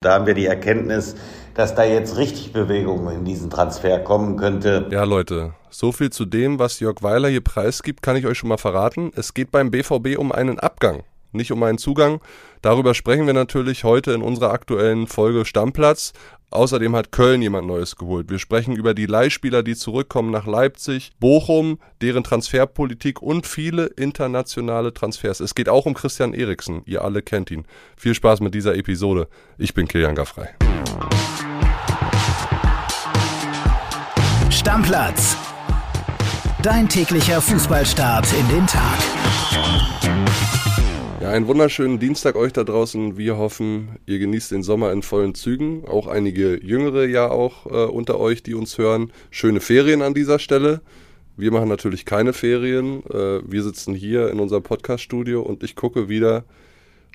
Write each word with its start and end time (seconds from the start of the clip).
Da 0.00 0.12
haben 0.14 0.26
wir 0.26 0.34
die 0.34 0.46
Erkenntnis, 0.46 1.16
dass 1.54 1.74
da 1.74 1.82
jetzt 1.82 2.16
richtig 2.18 2.52
Bewegung 2.52 3.10
in 3.10 3.24
diesen 3.24 3.50
Transfer 3.50 3.98
kommen 3.98 4.36
könnte. 4.36 4.86
Ja, 4.92 5.02
Leute, 5.02 5.54
so 5.70 5.90
viel 5.90 6.10
zu 6.10 6.24
dem, 6.24 6.60
was 6.60 6.78
Jörg 6.78 7.02
Weiler 7.02 7.28
hier 7.28 7.40
preisgibt, 7.42 8.00
kann 8.00 8.14
ich 8.14 8.24
euch 8.24 8.38
schon 8.38 8.48
mal 8.48 8.58
verraten. 8.58 9.10
Es 9.16 9.34
geht 9.34 9.50
beim 9.50 9.72
BVB 9.72 10.16
um 10.16 10.30
einen 10.30 10.60
Abgang, 10.60 11.02
nicht 11.32 11.52
um 11.52 11.62
einen 11.62 11.78
Zugang. 11.78 12.20
Darüber 12.62 12.94
sprechen 12.94 13.26
wir 13.26 13.34
natürlich 13.34 13.84
heute 13.84 14.12
in 14.12 14.22
unserer 14.22 14.52
aktuellen 14.52 15.06
Folge 15.06 15.44
Stammplatz. 15.44 16.12
Außerdem 16.50 16.96
hat 16.96 17.12
Köln 17.12 17.42
jemand 17.42 17.66
Neues 17.66 17.96
geholt. 17.96 18.30
Wir 18.30 18.38
sprechen 18.38 18.74
über 18.74 18.94
die 18.94 19.04
Leihspieler, 19.04 19.62
die 19.62 19.76
zurückkommen 19.76 20.30
nach 20.30 20.46
Leipzig, 20.46 21.12
Bochum, 21.20 21.78
deren 22.00 22.24
Transferpolitik 22.24 23.20
und 23.20 23.46
viele 23.46 23.86
internationale 23.86 24.94
Transfers. 24.94 25.40
Es 25.40 25.54
geht 25.54 25.68
auch 25.68 25.84
um 25.84 25.92
Christian 25.92 26.32
Eriksen. 26.32 26.82
Ihr 26.86 27.04
alle 27.04 27.20
kennt 27.20 27.50
ihn. 27.50 27.66
Viel 27.96 28.14
Spaß 28.14 28.40
mit 28.40 28.54
dieser 28.54 28.76
Episode. 28.76 29.28
Ich 29.58 29.74
bin 29.74 29.86
Kilian 29.88 30.14
Gaffrey. 30.14 30.48
Stammplatz. 34.50 35.36
Dein 36.62 36.88
täglicher 36.88 37.40
Fußballstart 37.40 38.32
in 38.32 38.48
den 38.48 38.66
Tag. 38.66 38.98
Ja, 41.20 41.30
einen 41.30 41.48
wunderschönen 41.48 41.98
Dienstag 41.98 42.36
euch 42.36 42.52
da 42.52 42.62
draußen. 42.62 43.18
Wir 43.18 43.36
hoffen, 43.36 43.98
ihr 44.06 44.20
genießt 44.20 44.52
den 44.52 44.62
Sommer 44.62 44.92
in 44.92 45.02
vollen 45.02 45.34
Zügen. 45.34 45.84
Auch 45.88 46.06
einige 46.06 46.64
Jüngere 46.64 47.06
ja 47.06 47.28
auch 47.28 47.66
äh, 47.66 47.86
unter 47.86 48.20
euch, 48.20 48.44
die 48.44 48.54
uns 48.54 48.78
hören. 48.78 49.10
Schöne 49.32 49.58
Ferien 49.58 50.00
an 50.02 50.14
dieser 50.14 50.38
Stelle. 50.38 50.80
Wir 51.36 51.50
machen 51.50 51.68
natürlich 51.68 52.04
keine 52.04 52.32
Ferien. 52.32 53.02
Äh, 53.10 53.40
wir 53.44 53.64
sitzen 53.64 53.96
hier 53.96 54.30
in 54.30 54.38
unserem 54.38 54.62
Podcast-Studio 54.62 55.42
und 55.42 55.64
ich 55.64 55.74
gucke 55.74 56.08
wieder 56.08 56.44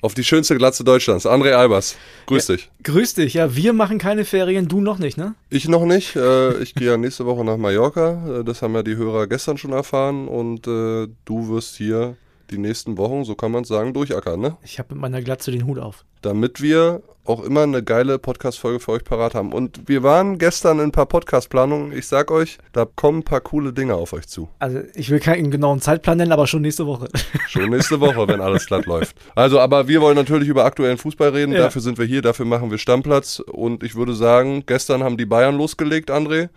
auf 0.02 0.12
die 0.12 0.24
schönste 0.24 0.58
Glatze 0.58 0.84
Deutschlands. 0.84 1.24
André 1.24 1.52
Albers, 1.52 1.96
grüß 2.26 2.48
ja, 2.48 2.56
dich. 2.56 2.70
Grüß 2.82 3.14
dich, 3.14 3.32
ja, 3.32 3.56
wir 3.56 3.72
machen 3.72 3.96
keine 3.96 4.26
Ferien, 4.26 4.68
du 4.68 4.82
noch 4.82 4.98
nicht, 4.98 5.16
ne? 5.16 5.34
Ich 5.48 5.66
noch 5.66 5.86
nicht. 5.86 6.14
Äh, 6.14 6.58
ich 6.62 6.74
gehe 6.74 6.88
ja 6.88 6.98
nächste 6.98 7.24
Woche 7.24 7.42
nach 7.42 7.56
Mallorca. 7.56 8.40
Äh, 8.40 8.44
das 8.44 8.60
haben 8.60 8.74
ja 8.74 8.82
die 8.82 8.96
Hörer 8.96 9.28
gestern 9.28 9.56
schon 9.56 9.72
erfahren 9.72 10.28
und 10.28 10.66
äh, 10.66 11.08
du 11.24 11.48
wirst 11.48 11.76
hier 11.76 12.18
die 12.50 12.58
nächsten 12.58 12.98
Wochen, 12.98 13.24
so 13.24 13.34
kann 13.34 13.52
man 13.52 13.62
es 13.62 13.68
sagen, 13.68 13.94
durchackern, 13.94 14.40
ne? 14.40 14.56
Ich 14.62 14.78
habe 14.78 14.94
mit 14.94 15.00
meiner 15.00 15.22
Glatze 15.22 15.50
den 15.50 15.66
Hut 15.66 15.78
auf. 15.78 16.04
Damit 16.22 16.60
wir 16.62 17.02
auch 17.24 17.42
immer 17.42 17.62
eine 17.62 17.82
geile 17.82 18.18
Podcast-Folge 18.18 18.80
für 18.80 18.92
euch 18.92 19.04
parat 19.04 19.34
haben. 19.34 19.52
Und 19.52 19.88
wir 19.88 20.02
waren 20.02 20.38
gestern 20.38 20.78
in 20.78 20.86
ein 20.86 20.92
paar 20.92 21.06
Podcast-Planungen. 21.06 21.96
Ich 21.96 22.06
sag 22.06 22.30
euch, 22.30 22.58
da 22.72 22.84
kommen 22.84 23.20
ein 23.20 23.24
paar 23.24 23.40
coole 23.40 23.72
Dinge 23.72 23.94
auf 23.94 24.12
euch 24.12 24.26
zu. 24.28 24.48
Also 24.58 24.80
ich 24.94 25.10
will 25.10 25.20
keinen 25.20 25.50
genauen 25.50 25.80
Zeitplan 25.80 26.18
nennen, 26.18 26.32
aber 26.32 26.46
schon 26.46 26.62
nächste 26.62 26.86
Woche. 26.86 27.08
Schon 27.48 27.70
nächste 27.70 28.00
Woche, 28.00 28.26
wenn 28.28 28.40
alles 28.40 28.66
glatt 28.66 28.86
läuft. 28.86 29.16
Also, 29.34 29.60
aber 29.60 29.86
wir 29.88 30.00
wollen 30.00 30.16
natürlich 30.16 30.48
über 30.48 30.64
aktuellen 30.64 30.98
Fußball 30.98 31.30
reden. 31.30 31.52
Ja. 31.52 31.60
Dafür 31.60 31.80
sind 31.80 31.98
wir 31.98 32.04
hier, 32.04 32.20
dafür 32.20 32.46
machen 32.46 32.70
wir 32.70 32.78
Stammplatz. 32.78 33.38
Und 33.40 33.82
ich 33.82 33.94
würde 33.94 34.14
sagen, 34.14 34.64
gestern 34.66 35.02
haben 35.02 35.16
die 35.16 35.26
Bayern 35.26 35.56
losgelegt, 35.56 36.10
André. 36.10 36.48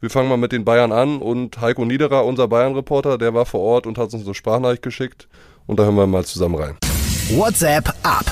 Wir 0.00 0.08
fangen 0.08 0.30
mal 0.30 0.38
mit 0.38 0.52
den 0.52 0.64
Bayern 0.64 0.92
an 0.92 1.18
und 1.18 1.60
Heiko 1.60 1.84
Niederer, 1.84 2.24
unser 2.24 2.48
Bayern-Reporter, 2.48 3.18
der 3.18 3.34
war 3.34 3.44
vor 3.44 3.60
Ort 3.60 3.86
und 3.86 3.98
hat 3.98 4.14
uns 4.14 4.24
eine 4.24 4.34
Sprachnachricht 4.34 4.82
geschickt 4.82 5.28
und 5.66 5.78
da 5.78 5.84
hören 5.84 5.96
wir 5.96 6.06
mal 6.06 6.24
zusammen 6.24 6.54
rein. 6.54 6.76
WhatsApp 7.32 7.92
ab. 8.02 8.24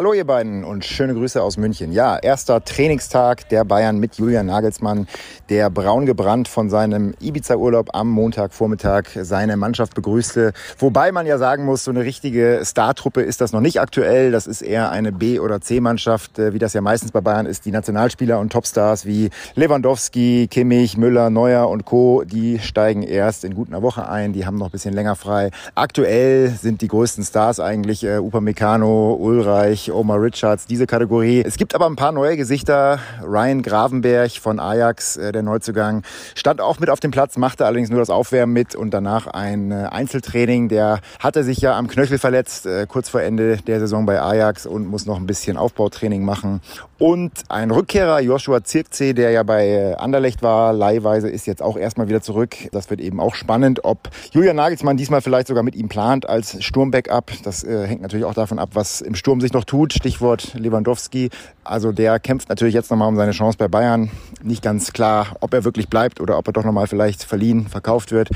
Hallo 0.00 0.14
ihr 0.14 0.24
beiden 0.24 0.64
und 0.64 0.82
schöne 0.82 1.12
Grüße 1.12 1.42
aus 1.42 1.58
München. 1.58 1.92
Ja, 1.92 2.16
erster 2.16 2.64
Trainingstag 2.64 3.46
der 3.50 3.66
Bayern 3.66 3.98
mit 3.98 4.14
Julian 4.14 4.46
Nagelsmann, 4.46 5.06
der 5.50 5.68
braun 5.68 6.06
gebrannt 6.06 6.48
von 6.48 6.70
seinem 6.70 7.12
Ibiza-Urlaub 7.20 7.90
am 7.92 8.08
Montagvormittag 8.08 9.08
seine 9.20 9.58
Mannschaft 9.58 9.94
begrüßte. 9.94 10.54
Wobei 10.78 11.12
man 11.12 11.26
ja 11.26 11.36
sagen 11.36 11.66
muss, 11.66 11.84
so 11.84 11.90
eine 11.90 12.00
richtige 12.00 12.62
Startruppe 12.64 13.20
ist 13.20 13.42
das 13.42 13.52
noch 13.52 13.60
nicht 13.60 13.78
aktuell. 13.78 14.30
Das 14.30 14.46
ist 14.46 14.62
eher 14.62 14.90
eine 14.90 15.12
B- 15.12 15.38
oder 15.38 15.60
C-Mannschaft, 15.60 16.38
äh, 16.38 16.54
wie 16.54 16.58
das 16.58 16.72
ja 16.72 16.80
meistens 16.80 17.12
bei 17.12 17.20
Bayern 17.20 17.44
ist. 17.44 17.66
Die 17.66 17.70
Nationalspieler 17.70 18.38
und 18.38 18.50
Topstars 18.50 19.04
wie 19.04 19.28
Lewandowski, 19.54 20.48
Kimmich, 20.50 20.96
Müller, 20.96 21.28
Neuer 21.28 21.68
und 21.68 21.84
Co., 21.84 22.24
die 22.24 22.58
steigen 22.58 23.02
erst 23.02 23.44
in 23.44 23.54
guter 23.54 23.82
Woche 23.82 24.08
ein. 24.08 24.32
Die 24.32 24.46
haben 24.46 24.56
noch 24.56 24.68
ein 24.68 24.72
bisschen 24.72 24.94
länger 24.94 25.14
frei. 25.14 25.50
Aktuell 25.74 26.48
sind 26.48 26.80
die 26.80 26.88
größten 26.88 27.22
Stars 27.22 27.60
eigentlich 27.60 28.02
äh, 28.02 28.16
Upamecano, 28.16 29.12
Ulreich, 29.20 29.89
Kimmich, 29.90 29.92
Omar 29.92 30.22
Richards, 30.22 30.66
diese 30.66 30.86
Kategorie. 30.86 31.42
Es 31.44 31.56
gibt 31.56 31.74
aber 31.74 31.86
ein 31.86 31.96
paar 31.96 32.12
neue 32.12 32.36
Gesichter. 32.36 32.98
Ryan 33.22 33.62
Gravenberg 33.62 34.32
von 34.32 34.60
Ajax, 34.60 35.16
äh, 35.16 35.32
der 35.32 35.42
Neuzugang, 35.42 36.02
stand 36.34 36.60
auch 36.60 36.78
mit 36.78 36.90
auf 36.90 37.00
dem 37.00 37.10
Platz, 37.10 37.36
machte 37.36 37.66
allerdings 37.66 37.90
nur 37.90 38.00
das 38.00 38.10
Aufwärmen 38.10 38.52
mit 38.52 38.74
und 38.74 38.92
danach 38.92 39.26
ein 39.26 39.70
äh, 39.70 39.88
Einzeltraining. 39.90 40.68
Der 40.68 41.00
hatte 41.18 41.44
sich 41.44 41.58
ja 41.58 41.76
am 41.76 41.88
Knöchel 41.88 42.18
verletzt, 42.18 42.66
äh, 42.66 42.86
kurz 42.88 43.08
vor 43.08 43.22
Ende 43.22 43.58
der 43.58 43.80
Saison 43.80 44.06
bei 44.06 44.20
Ajax 44.20 44.66
und 44.66 44.86
muss 44.86 45.06
noch 45.06 45.16
ein 45.16 45.26
bisschen 45.26 45.56
Aufbautraining 45.56 46.24
machen. 46.24 46.60
Und 46.98 47.32
ein 47.48 47.70
Rückkehrer, 47.70 48.20
Joshua 48.20 48.62
Zirkzee, 48.62 49.14
der 49.14 49.30
ja 49.30 49.42
bei 49.42 49.96
Anderlecht 49.96 50.42
war, 50.42 50.74
leihweise, 50.74 51.30
ist 51.30 51.46
jetzt 51.46 51.62
auch 51.62 51.78
erstmal 51.78 52.08
wieder 52.08 52.20
zurück. 52.20 52.56
Das 52.72 52.90
wird 52.90 53.00
eben 53.00 53.20
auch 53.20 53.34
spannend, 53.34 53.84
ob 53.84 54.10
Julian 54.32 54.56
Nagelsmann 54.56 54.98
diesmal 54.98 55.22
vielleicht 55.22 55.46
sogar 55.46 55.62
mit 55.62 55.74
ihm 55.74 55.88
plant 55.88 56.28
als 56.28 56.62
Sturmbackup. 56.62 57.32
Das 57.42 57.64
äh, 57.64 57.86
hängt 57.86 58.02
natürlich 58.02 58.26
auch 58.26 58.34
davon 58.34 58.58
ab, 58.58 58.70
was 58.74 59.00
im 59.00 59.14
Sturm 59.14 59.40
sich 59.40 59.54
noch 59.54 59.64
tut. 59.64 59.79
Stichwort 59.88 60.54
Lewandowski. 60.54 61.30
Also 61.64 61.92
der 61.92 62.20
kämpft 62.20 62.48
natürlich 62.48 62.74
jetzt 62.74 62.90
nochmal 62.90 63.08
um 63.08 63.16
seine 63.16 63.32
Chance 63.32 63.56
bei 63.58 63.68
Bayern. 63.68 64.10
Nicht 64.42 64.62
ganz 64.62 64.92
klar, 64.92 65.36
ob 65.40 65.54
er 65.54 65.64
wirklich 65.64 65.88
bleibt 65.88 66.20
oder 66.20 66.36
ob 66.38 66.46
er 66.46 66.52
doch 66.52 66.64
nochmal 66.64 66.86
vielleicht 66.86 67.24
verliehen, 67.24 67.66
verkauft 67.66 68.12
wird. 68.12 68.28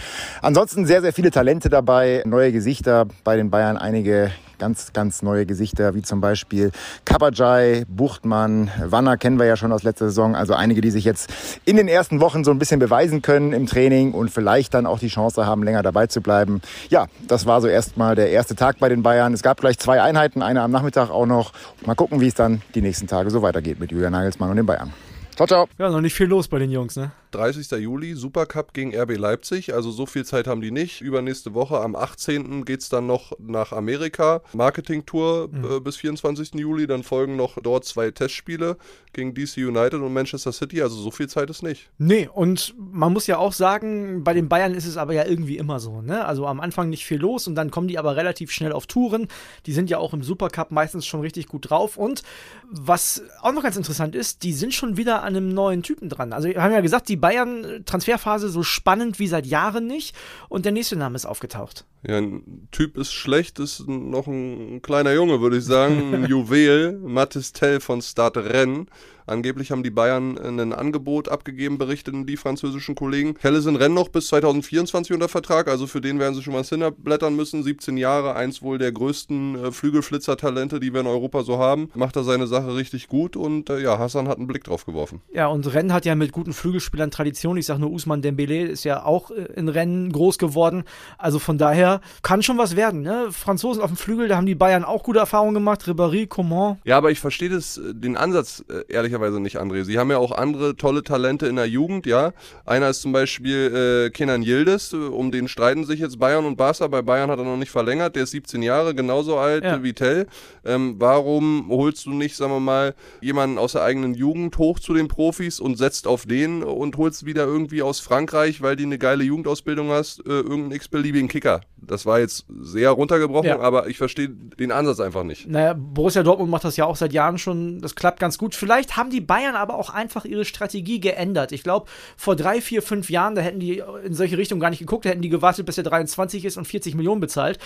Ansonsten 0.42 0.86
sehr, 0.86 1.02
sehr 1.02 1.12
viele 1.12 1.30
Talente 1.30 1.68
dabei, 1.68 2.22
neue 2.26 2.52
Gesichter 2.52 3.06
bei 3.22 3.36
den 3.36 3.50
Bayern, 3.50 3.76
einige 3.76 4.30
ganz, 4.64 4.94
ganz 4.94 5.20
neue 5.20 5.44
Gesichter, 5.44 5.94
wie 5.94 6.00
zum 6.00 6.22
Beispiel 6.22 6.70
Kabajai, 7.04 7.84
Buchtmann, 7.86 8.70
Wanner 8.82 9.18
kennen 9.18 9.38
wir 9.38 9.44
ja 9.44 9.58
schon 9.58 9.72
aus 9.72 9.82
letzter 9.82 10.06
Saison. 10.06 10.34
Also 10.34 10.54
einige, 10.54 10.80
die 10.80 10.90
sich 10.90 11.04
jetzt 11.04 11.30
in 11.66 11.76
den 11.76 11.86
ersten 11.86 12.18
Wochen 12.22 12.44
so 12.44 12.50
ein 12.50 12.58
bisschen 12.58 12.80
beweisen 12.80 13.20
können 13.20 13.52
im 13.52 13.66
Training 13.66 14.12
und 14.12 14.30
vielleicht 14.30 14.72
dann 14.72 14.86
auch 14.86 14.98
die 14.98 15.08
Chance 15.08 15.44
haben, 15.44 15.64
länger 15.64 15.82
dabei 15.82 16.06
zu 16.06 16.22
bleiben. 16.22 16.62
Ja, 16.88 17.08
das 17.28 17.44
war 17.44 17.60
so 17.60 17.68
erstmal 17.68 18.14
der 18.14 18.30
erste 18.30 18.56
Tag 18.56 18.78
bei 18.78 18.88
den 18.88 19.02
Bayern. 19.02 19.34
Es 19.34 19.42
gab 19.42 19.60
gleich 19.60 19.78
zwei 19.78 20.00
Einheiten, 20.00 20.40
eine 20.40 20.62
am 20.62 20.70
Nachmittag 20.70 21.10
auch 21.10 21.26
noch. 21.26 21.52
Mal 21.84 21.94
gucken, 21.94 22.22
wie 22.22 22.28
es 22.28 22.34
dann 22.34 22.62
die 22.74 22.80
nächsten 22.80 23.06
Tage 23.06 23.28
so 23.28 23.42
weitergeht 23.42 23.78
mit 23.78 23.92
Julian 23.92 24.12
Nagelsmann 24.12 24.48
und 24.48 24.56
den 24.56 24.64
Bayern. 24.64 24.94
Ciao, 25.36 25.46
ciao. 25.46 25.68
Ja, 25.78 25.90
noch 25.90 26.00
nicht 26.00 26.14
viel 26.14 26.28
los 26.28 26.48
bei 26.48 26.58
den 26.58 26.70
Jungs, 26.70 26.96
ne? 26.96 27.10
30. 27.34 27.70
Juli, 27.80 28.14
Supercup 28.14 28.72
gegen 28.72 28.94
RB 28.96 29.16
Leipzig. 29.16 29.74
Also 29.74 29.90
so 29.90 30.06
viel 30.06 30.24
Zeit 30.24 30.46
haben 30.46 30.60
die 30.60 30.70
nicht. 30.70 31.00
Übernächste 31.00 31.54
Woche 31.54 31.80
am 31.80 31.96
18. 31.96 32.64
geht 32.64 32.80
es 32.80 32.88
dann 32.88 33.06
noch 33.06 33.32
nach 33.38 33.72
Amerika. 33.72 34.42
Marketing-Tour 34.52 35.48
mhm. 35.50 35.64
äh, 35.64 35.80
bis 35.80 35.96
24. 35.96 36.54
Juli. 36.54 36.86
Dann 36.86 37.02
folgen 37.02 37.36
noch 37.36 37.58
dort 37.60 37.84
zwei 37.84 38.10
Testspiele 38.10 38.76
gegen 39.12 39.34
DC 39.34 39.58
United 39.58 39.94
und 39.94 40.12
Manchester 40.12 40.52
City. 40.52 40.82
Also 40.82 40.96
so 40.96 41.10
viel 41.10 41.28
Zeit 41.28 41.50
ist 41.50 41.62
nicht. 41.62 41.90
Nee, 41.98 42.28
und 42.32 42.74
man 42.78 43.12
muss 43.12 43.26
ja 43.26 43.38
auch 43.38 43.52
sagen, 43.52 44.22
bei 44.24 44.34
den 44.34 44.48
Bayern 44.48 44.74
ist 44.74 44.86
es 44.86 44.96
aber 44.96 45.14
ja 45.14 45.24
irgendwie 45.24 45.56
immer 45.56 45.80
so. 45.80 46.02
Ne? 46.02 46.24
Also 46.24 46.46
am 46.46 46.60
Anfang 46.60 46.90
nicht 46.90 47.04
viel 47.04 47.18
los 47.18 47.46
und 47.46 47.54
dann 47.54 47.70
kommen 47.70 47.88
die 47.88 47.98
aber 47.98 48.16
relativ 48.16 48.50
schnell 48.50 48.72
auf 48.72 48.86
Touren. 48.86 49.28
Die 49.66 49.72
sind 49.72 49.90
ja 49.90 49.98
auch 49.98 50.12
im 50.12 50.22
Supercup 50.22 50.70
meistens 50.70 51.06
schon 51.06 51.20
richtig 51.20 51.48
gut 51.48 51.70
drauf. 51.70 51.96
Und 51.96 52.22
was 52.70 53.22
auch 53.40 53.52
noch 53.52 53.62
ganz 53.62 53.76
interessant 53.76 54.14
ist, 54.14 54.42
die 54.42 54.52
sind 54.52 54.74
schon 54.74 54.96
wieder 54.96 55.22
an 55.22 55.36
einem 55.36 55.52
neuen 55.52 55.82
Typen 55.82 56.08
dran. 56.08 56.32
Also 56.32 56.48
wir 56.48 56.62
haben 56.62 56.72
ja 56.72 56.80
gesagt, 56.80 57.08
die 57.08 57.16
Bayern-Transferphase 57.24 58.50
so 58.50 58.62
spannend 58.62 59.18
wie 59.18 59.28
seit 59.28 59.46
Jahren 59.46 59.86
nicht. 59.86 60.14
Und 60.50 60.66
der 60.66 60.72
nächste 60.72 60.96
Name 60.96 61.16
ist 61.16 61.24
aufgetaucht. 61.24 61.86
Ja, 62.06 62.18
ein 62.18 62.68
Typ 62.70 62.98
ist 62.98 63.14
schlecht, 63.14 63.58
ist 63.60 63.88
noch 63.88 64.26
ein 64.26 64.82
kleiner 64.82 65.14
Junge, 65.14 65.40
würde 65.40 65.56
ich 65.56 65.64
sagen. 65.64 66.12
Ein 66.12 66.26
Juwel, 66.28 66.98
Mathis 66.98 67.54
Tell 67.54 67.80
von 67.80 68.02
Stade 68.02 68.44
Rennes. 68.44 68.88
Angeblich 69.26 69.70
haben 69.70 69.82
die 69.82 69.90
Bayern 69.90 70.38
ein 70.38 70.72
Angebot 70.72 71.28
abgegeben, 71.28 71.78
berichteten 71.78 72.26
die 72.26 72.36
französischen 72.36 72.94
Kollegen. 72.94 73.34
Hellesen 73.40 73.76
Renn 73.76 73.94
noch 73.94 74.08
bis 74.08 74.26
2024 74.28 75.14
unter 75.14 75.28
Vertrag, 75.28 75.68
also 75.68 75.86
für 75.86 76.00
den 76.00 76.18
werden 76.18 76.34
sie 76.34 76.42
schon 76.42 76.52
mal 76.52 76.62
hinterblättern 76.62 77.34
müssen. 77.34 77.62
17 77.62 77.96
Jahre, 77.96 78.36
eins 78.36 78.60
wohl 78.62 78.78
der 78.78 78.92
größten 78.92 79.56
äh, 79.56 79.72
Flügelflitzer-Talente, 79.72 80.80
die 80.80 80.92
wir 80.92 81.00
in 81.00 81.06
Europa 81.06 81.42
so 81.42 81.58
haben. 81.58 81.90
Macht 81.94 82.16
er 82.16 82.24
seine 82.24 82.46
Sache 82.46 82.74
richtig 82.74 83.08
gut 83.08 83.36
und 83.36 83.70
äh, 83.70 83.80
ja, 83.80 83.98
Hassan 83.98 84.28
hat 84.28 84.38
einen 84.38 84.46
Blick 84.46 84.64
drauf 84.64 84.84
geworfen. 84.84 85.22
Ja, 85.32 85.46
und 85.46 85.72
Renn 85.72 85.92
hat 85.92 86.04
ja 86.04 86.14
mit 86.14 86.32
guten 86.32 86.52
Flügelspielern 86.52 87.10
Tradition. 87.10 87.56
Ich 87.56 87.66
sage 87.66 87.80
nur, 87.80 87.90
Usman 87.90 88.20
Dembele 88.20 88.66
ist 88.66 88.84
ja 88.84 89.04
auch 89.04 89.30
äh, 89.30 89.46
in 89.56 89.68
Rennen 89.68 90.12
groß 90.12 90.38
geworden. 90.38 90.84
Also 91.16 91.38
von 91.38 91.56
daher 91.56 92.00
kann 92.22 92.42
schon 92.42 92.58
was 92.58 92.76
werden. 92.76 93.00
Ne? 93.00 93.28
Franzosen 93.30 93.82
auf 93.82 93.90
dem 93.90 93.96
Flügel, 93.96 94.28
da 94.28 94.36
haben 94.36 94.46
die 94.46 94.54
Bayern 94.54 94.84
auch 94.84 95.02
gute 95.02 95.18
Erfahrungen 95.18 95.54
gemacht. 95.54 95.82
Ribéry, 95.82 96.26
Coman. 96.26 96.78
Ja, 96.84 96.98
aber 96.98 97.10
ich 97.10 97.20
verstehe 97.20 97.48
das, 97.48 97.78
äh, 97.78 97.94
den 97.94 98.16
Ansatz 98.16 98.62
äh, 98.68 98.92
ehrlich 98.92 99.13
ehrlicherweise 99.14 99.40
nicht, 99.40 99.60
André. 99.60 99.84
Sie 99.84 99.98
haben 99.98 100.10
ja 100.10 100.18
auch 100.18 100.32
andere 100.32 100.76
tolle 100.76 101.02
Talente 101.02 101.46
in 101.46 101.56
der 101.56 101.66
Jugend, 101.66 102.06
ja. 102.06 102.32
Einer 102.64 102.88
ist 102.90 103.02
zum 103.02 103.12
Beispiel 103.12 104.06
äh, 104.06 104.10
Kenan 104.10 104.42
Yildiz, 104.42 104.92
um 104.92 105.30
den 105.30 105.48
streiten 105.48 105.84
sich 105.84 106.00
jetzt 106.00 106.18
Bayern 106.18 106.44
und 106.44 106.56
Barca. 106.56 106.88
Bei 106.88 107.02
Bayern 107.02 107.30
hat 107.30 107.38
er 107.38 107.44
noch 107.44 107.56
nicht 107.56 107.70
verlängert, 107.70 108.16
der 108.16 108.24
ist 108.24 108.32
17 108.32 108.62
Jahre, 108.62 108.94
genauso 108.94 109.38
alt 109.38 109.64
ja. 109.64 109.82
wie 109.82 109.92
Tell. 109.92 110.26
Ähm, 110.64 110.96
warum 110.98 111.68
holst 111.68 112.06
du 112.06 112.10
nicht, 112.10 112.36
sagen 112.36 112.52
wir 112.52 112.60
mal, 112.60 112.94
jemanden 113.20 113.58
aus 113.58 113.72
der 113.72 113.82
eigenen 113.82 114.14
Jugend 114.14 114.58
hoch 114.58 114.78
zu 114.78 114.94
den 114.94 115.08
Profis 115.08 115.60
und 115.60 115.76
setzt 115.78 116.06
auf 116.06 116.26
den 116.26 116.62
und 116.62 116.96
holst 116.96 117.24
wieder 117.24 117.44
irgendwie 117.44 117.82
aus 117.82 118.00
Frankreich, 118.00 118.62
weil 118.62 118.76
die 118.76 118.84
eine 118.84 118.98
geile 118.98 119.24
Jugendausbildung 119.24 119.90
hast, 119.90 120.20
äh, 120.26 120.30
irgendeinen 120.30 120.72
x-beliebigen 120.72 121.28
Kicker 121.28 121.60
Das 121.86 122.06
war 122.06 122.18
jetzt 122.20 122.46
sehr 122.60 122.90
runtergebrochen, 122.90 123.48
ja. 123.48 123.60
aber 123.60 123.88
ich 123.88 123.98
verstehe 123.98 124.28
den 124.28 124.72
Ansatz 124.72 125.00
einfach 125.00 125.24
nicht. 125.24 125.48
Naja, 125.48 125.74
Borussia 125.76 126.22
Dortmund 126.22 126.50
macht 126.50 126.64
das 126.64 126.76
ja 126.76 126.84
auch 126.86 126.96
seit 126.96 127.12
Jahren 127.12 127.38
schon. 127.38 127.80
Das 127.80 127.94
klappt 127.94 128.20
ganz 128.20 128.38
gut. 128.38 128.54
Vielleicht 128.54 128.96
haben 128.96 129.10
die 129.10 129.20
Bayern 129.20 129.54
aber 129.54 129.74
auch 129.74 129.90
einfach 129.90 130.24
ihre 130.24 130.44
Strategie 130.44 131.00
geändert. 131.00 131.52
Ich 131.52 131.62
glaube, 131.62 131.86
vor 132.16 132.36
drei, 132.36 132.60
vier, 132.60 132.82
fünf 132.82 133.10
Jahren, 133.10 133.34
da 133.34 133.42
hätten 133.42 133.60
die 133.60 133.82
in 134.04 134.14
solche 134.14 134.38
Richtungen 134.38 134.60
gar 134.60 134.70
nicht 134.70 134.80
geguckt, 134.80 135.04
da 135.04 135.10
hätten 135.10 135.22
die 135.22 135.28
gewartet, 135.28 135.66
bis 135.66 135.78
er 135.78 135.84
23 135.84 136.44
ist 136.44 136.56
und 136.56 136.66
40 136.66 136.94
Millionen 136.94 137.20
bezahlt. 137.20 137.58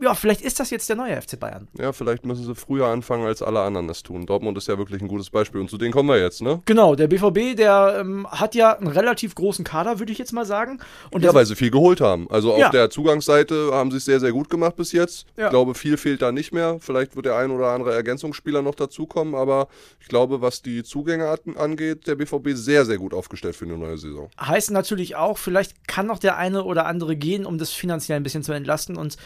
Ja, 0.00 0.14
vielleicht 0.14 0.42
ist 0.42 0.60
das 0.60 0.70
jetzt 0.70 0.88
der 0.88 0.96
neue 0.96 1.20
FC 1.20 1.38
Bayern. 1.38 1.68
Ja, 1.78 1.92
vielleicht 1.92 2.26
müssen 2.26 2.44
sie 2.44 2.54
früher 2.54 2.86
anfangen, 2.86 3.26
als 3.26 3.42
alle 3.42 3.60
anderen 3.60 3.88
das 3.88 4.02
tun. 4.02 4.26
Dortmund 4.26 4.58
ist 4.58 4.68
ja 4.68 4.78
wirklich 4.78 5.00
ein 5.00 5.08
gutes 5.08 5.30
Beispiel 5.30 5.60
und 5.60 5.70
zu 5.70 5.78
denen 5.78 5.92
kommen 5.92 6.08
wir 6.08 6.20
jetzt, 6.20 6.42
ne? 6.42 6.62
Genau, 6.66 6.94
der 6.94 7.08
BVB, 7.08 7.56
der 7.56 7.98
ähm, 8.00 8.26
hat 8.30 8.54
ja 8.54 8.76
einen 8.76 8.88
relativ 8.88 9.34
großen 9.34 9.64
Kader, 9.64 9.98
würde 9.98 10.12
ich 10.12 10.18
jetzt 10.18 10.32
mal 10.32 10.44
sagen. 10.44 10.80
Und 11.10 11.24
ja, 11.24 11.32
weil 11.34 11.46
sie 11.46 11.56
viel 11.56 11.70
geholt 11.70 12.00
haben. 12.00 12.26
Also 12.30 12.52
auf 12.52 12.58
ja. 12.58 12.70
der 12.70 12.90
Zugangsseite 12.90 13.65
haben 13.72 13.90
es 13.90 14.04
sehr, 14.04 14.20
sehr 14.20 14.32
gut 14.32 14.50
gemacht 14.50 14.76
bis 14.76 14.92
jetzt. 14.92 15.26
Ja. 15.36 15.44
Ich 15.44 15.50
glaube, 15.50 15.74
viel 15.74 15.96
fehlt 15.96 16.22
da 16.22 16.32
nicht 16.32 16.52
mehr. 16.52 16.78
Vielleicht 16.80 17.16
wird 17.16 17.26
der 17.26 17.36
ein 17.36 17.50
oder 17.50 17.68
andere 17.68 17.94
Ergänzungsspieler 17.94 18.62
noch 18.62 18.74
dazukommen, 18.74 19.34
aber 19.34 19.68
ich 20.00 20.08
glaube, 20.08 20.40
was 20.40 20.62
die 20.62 20.82
Zugänge 20.82 21.34
angeht, 21.56 22.06
der 22.06 22.14
BVB 22.14 22.50
sehr, 22.54 22.84
sehr 22.84 22.98
gut 22.98 23.14
aufgestellt 23.14 23.56
für 23.56 23.64
eine 23.64 23.78
neue 23.78 23.98
Saison. 23.98 24.30
Heißt 24.40 24.70
natürlich 24.70 25.16
auch, 25.16 25.38
vielleicht 25.38 25.86
kann 25.88 26.06
noch 26.06 26.18
der 26.18 26.36
eine 26.36 26.64
oder 26.64 26.86
andere 26.86 27.16
gehen, 27.16 27.46
um 27.46 27.58
das 27.58 27.72
finanziell 27.72 28.16
ein 28.16 28.22
bisschen 28.22 28.42
zu 28.42 28.52
entlasten 28.52 28.96
und 28.96 29.16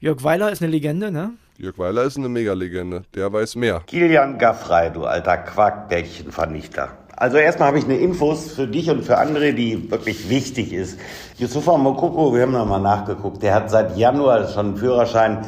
Jörg 0.00 0.22
Weiler 0.22 0.52
ist 0.52 0.62
eine 0.62 0.70
Legende, 0.70 1.10
ne? 1.10 1.32
Jörg 1.56 1.76
Weiler 1.76 2.04
ist 2.04 2.16
eine 2.16 2.28
Mega-Legende. 2.28 3.02
Der 3.16 3.32
weiß 3.32 3.56
mehr. 3.56 3.82
Kilian 3.84 4.38
Gaffrey, 4.38 4.92
du 4.92 5.04
alter 5.04 5.38
Quarkbällchenvernichter. 5.38 6.96
Also 7.20 7.36
erstmal 7.36 7.68
habe 7.68 7.80
ich 7.80 7.84
eine 7.84 7.96
Infos 7.96 8.52
für 8.52 8.68
dich 8.68 8.88
und 8.90 9.02
für 9.02 9.18
andere, 9.18 9.52
die 9.52 9.90
wirklich 9.90 10.30
wichtig 10.30 10.72
ist. 10.72 11.00
Yusufa 11.36 11.76
Mokoko, 11.76 12.32
wir 12.32 12.42
haben 12.42 12.52
nochmal 12.52 12.80
nachgeguckt, 12.80 13.42
der 13.42 13.54
hat 13.54 13.70
seit 13.70 13.96
Januar 13.96 14.46
schon 14.46 14.66
einen 14.66 14.76
Führerschein 14.76 15.38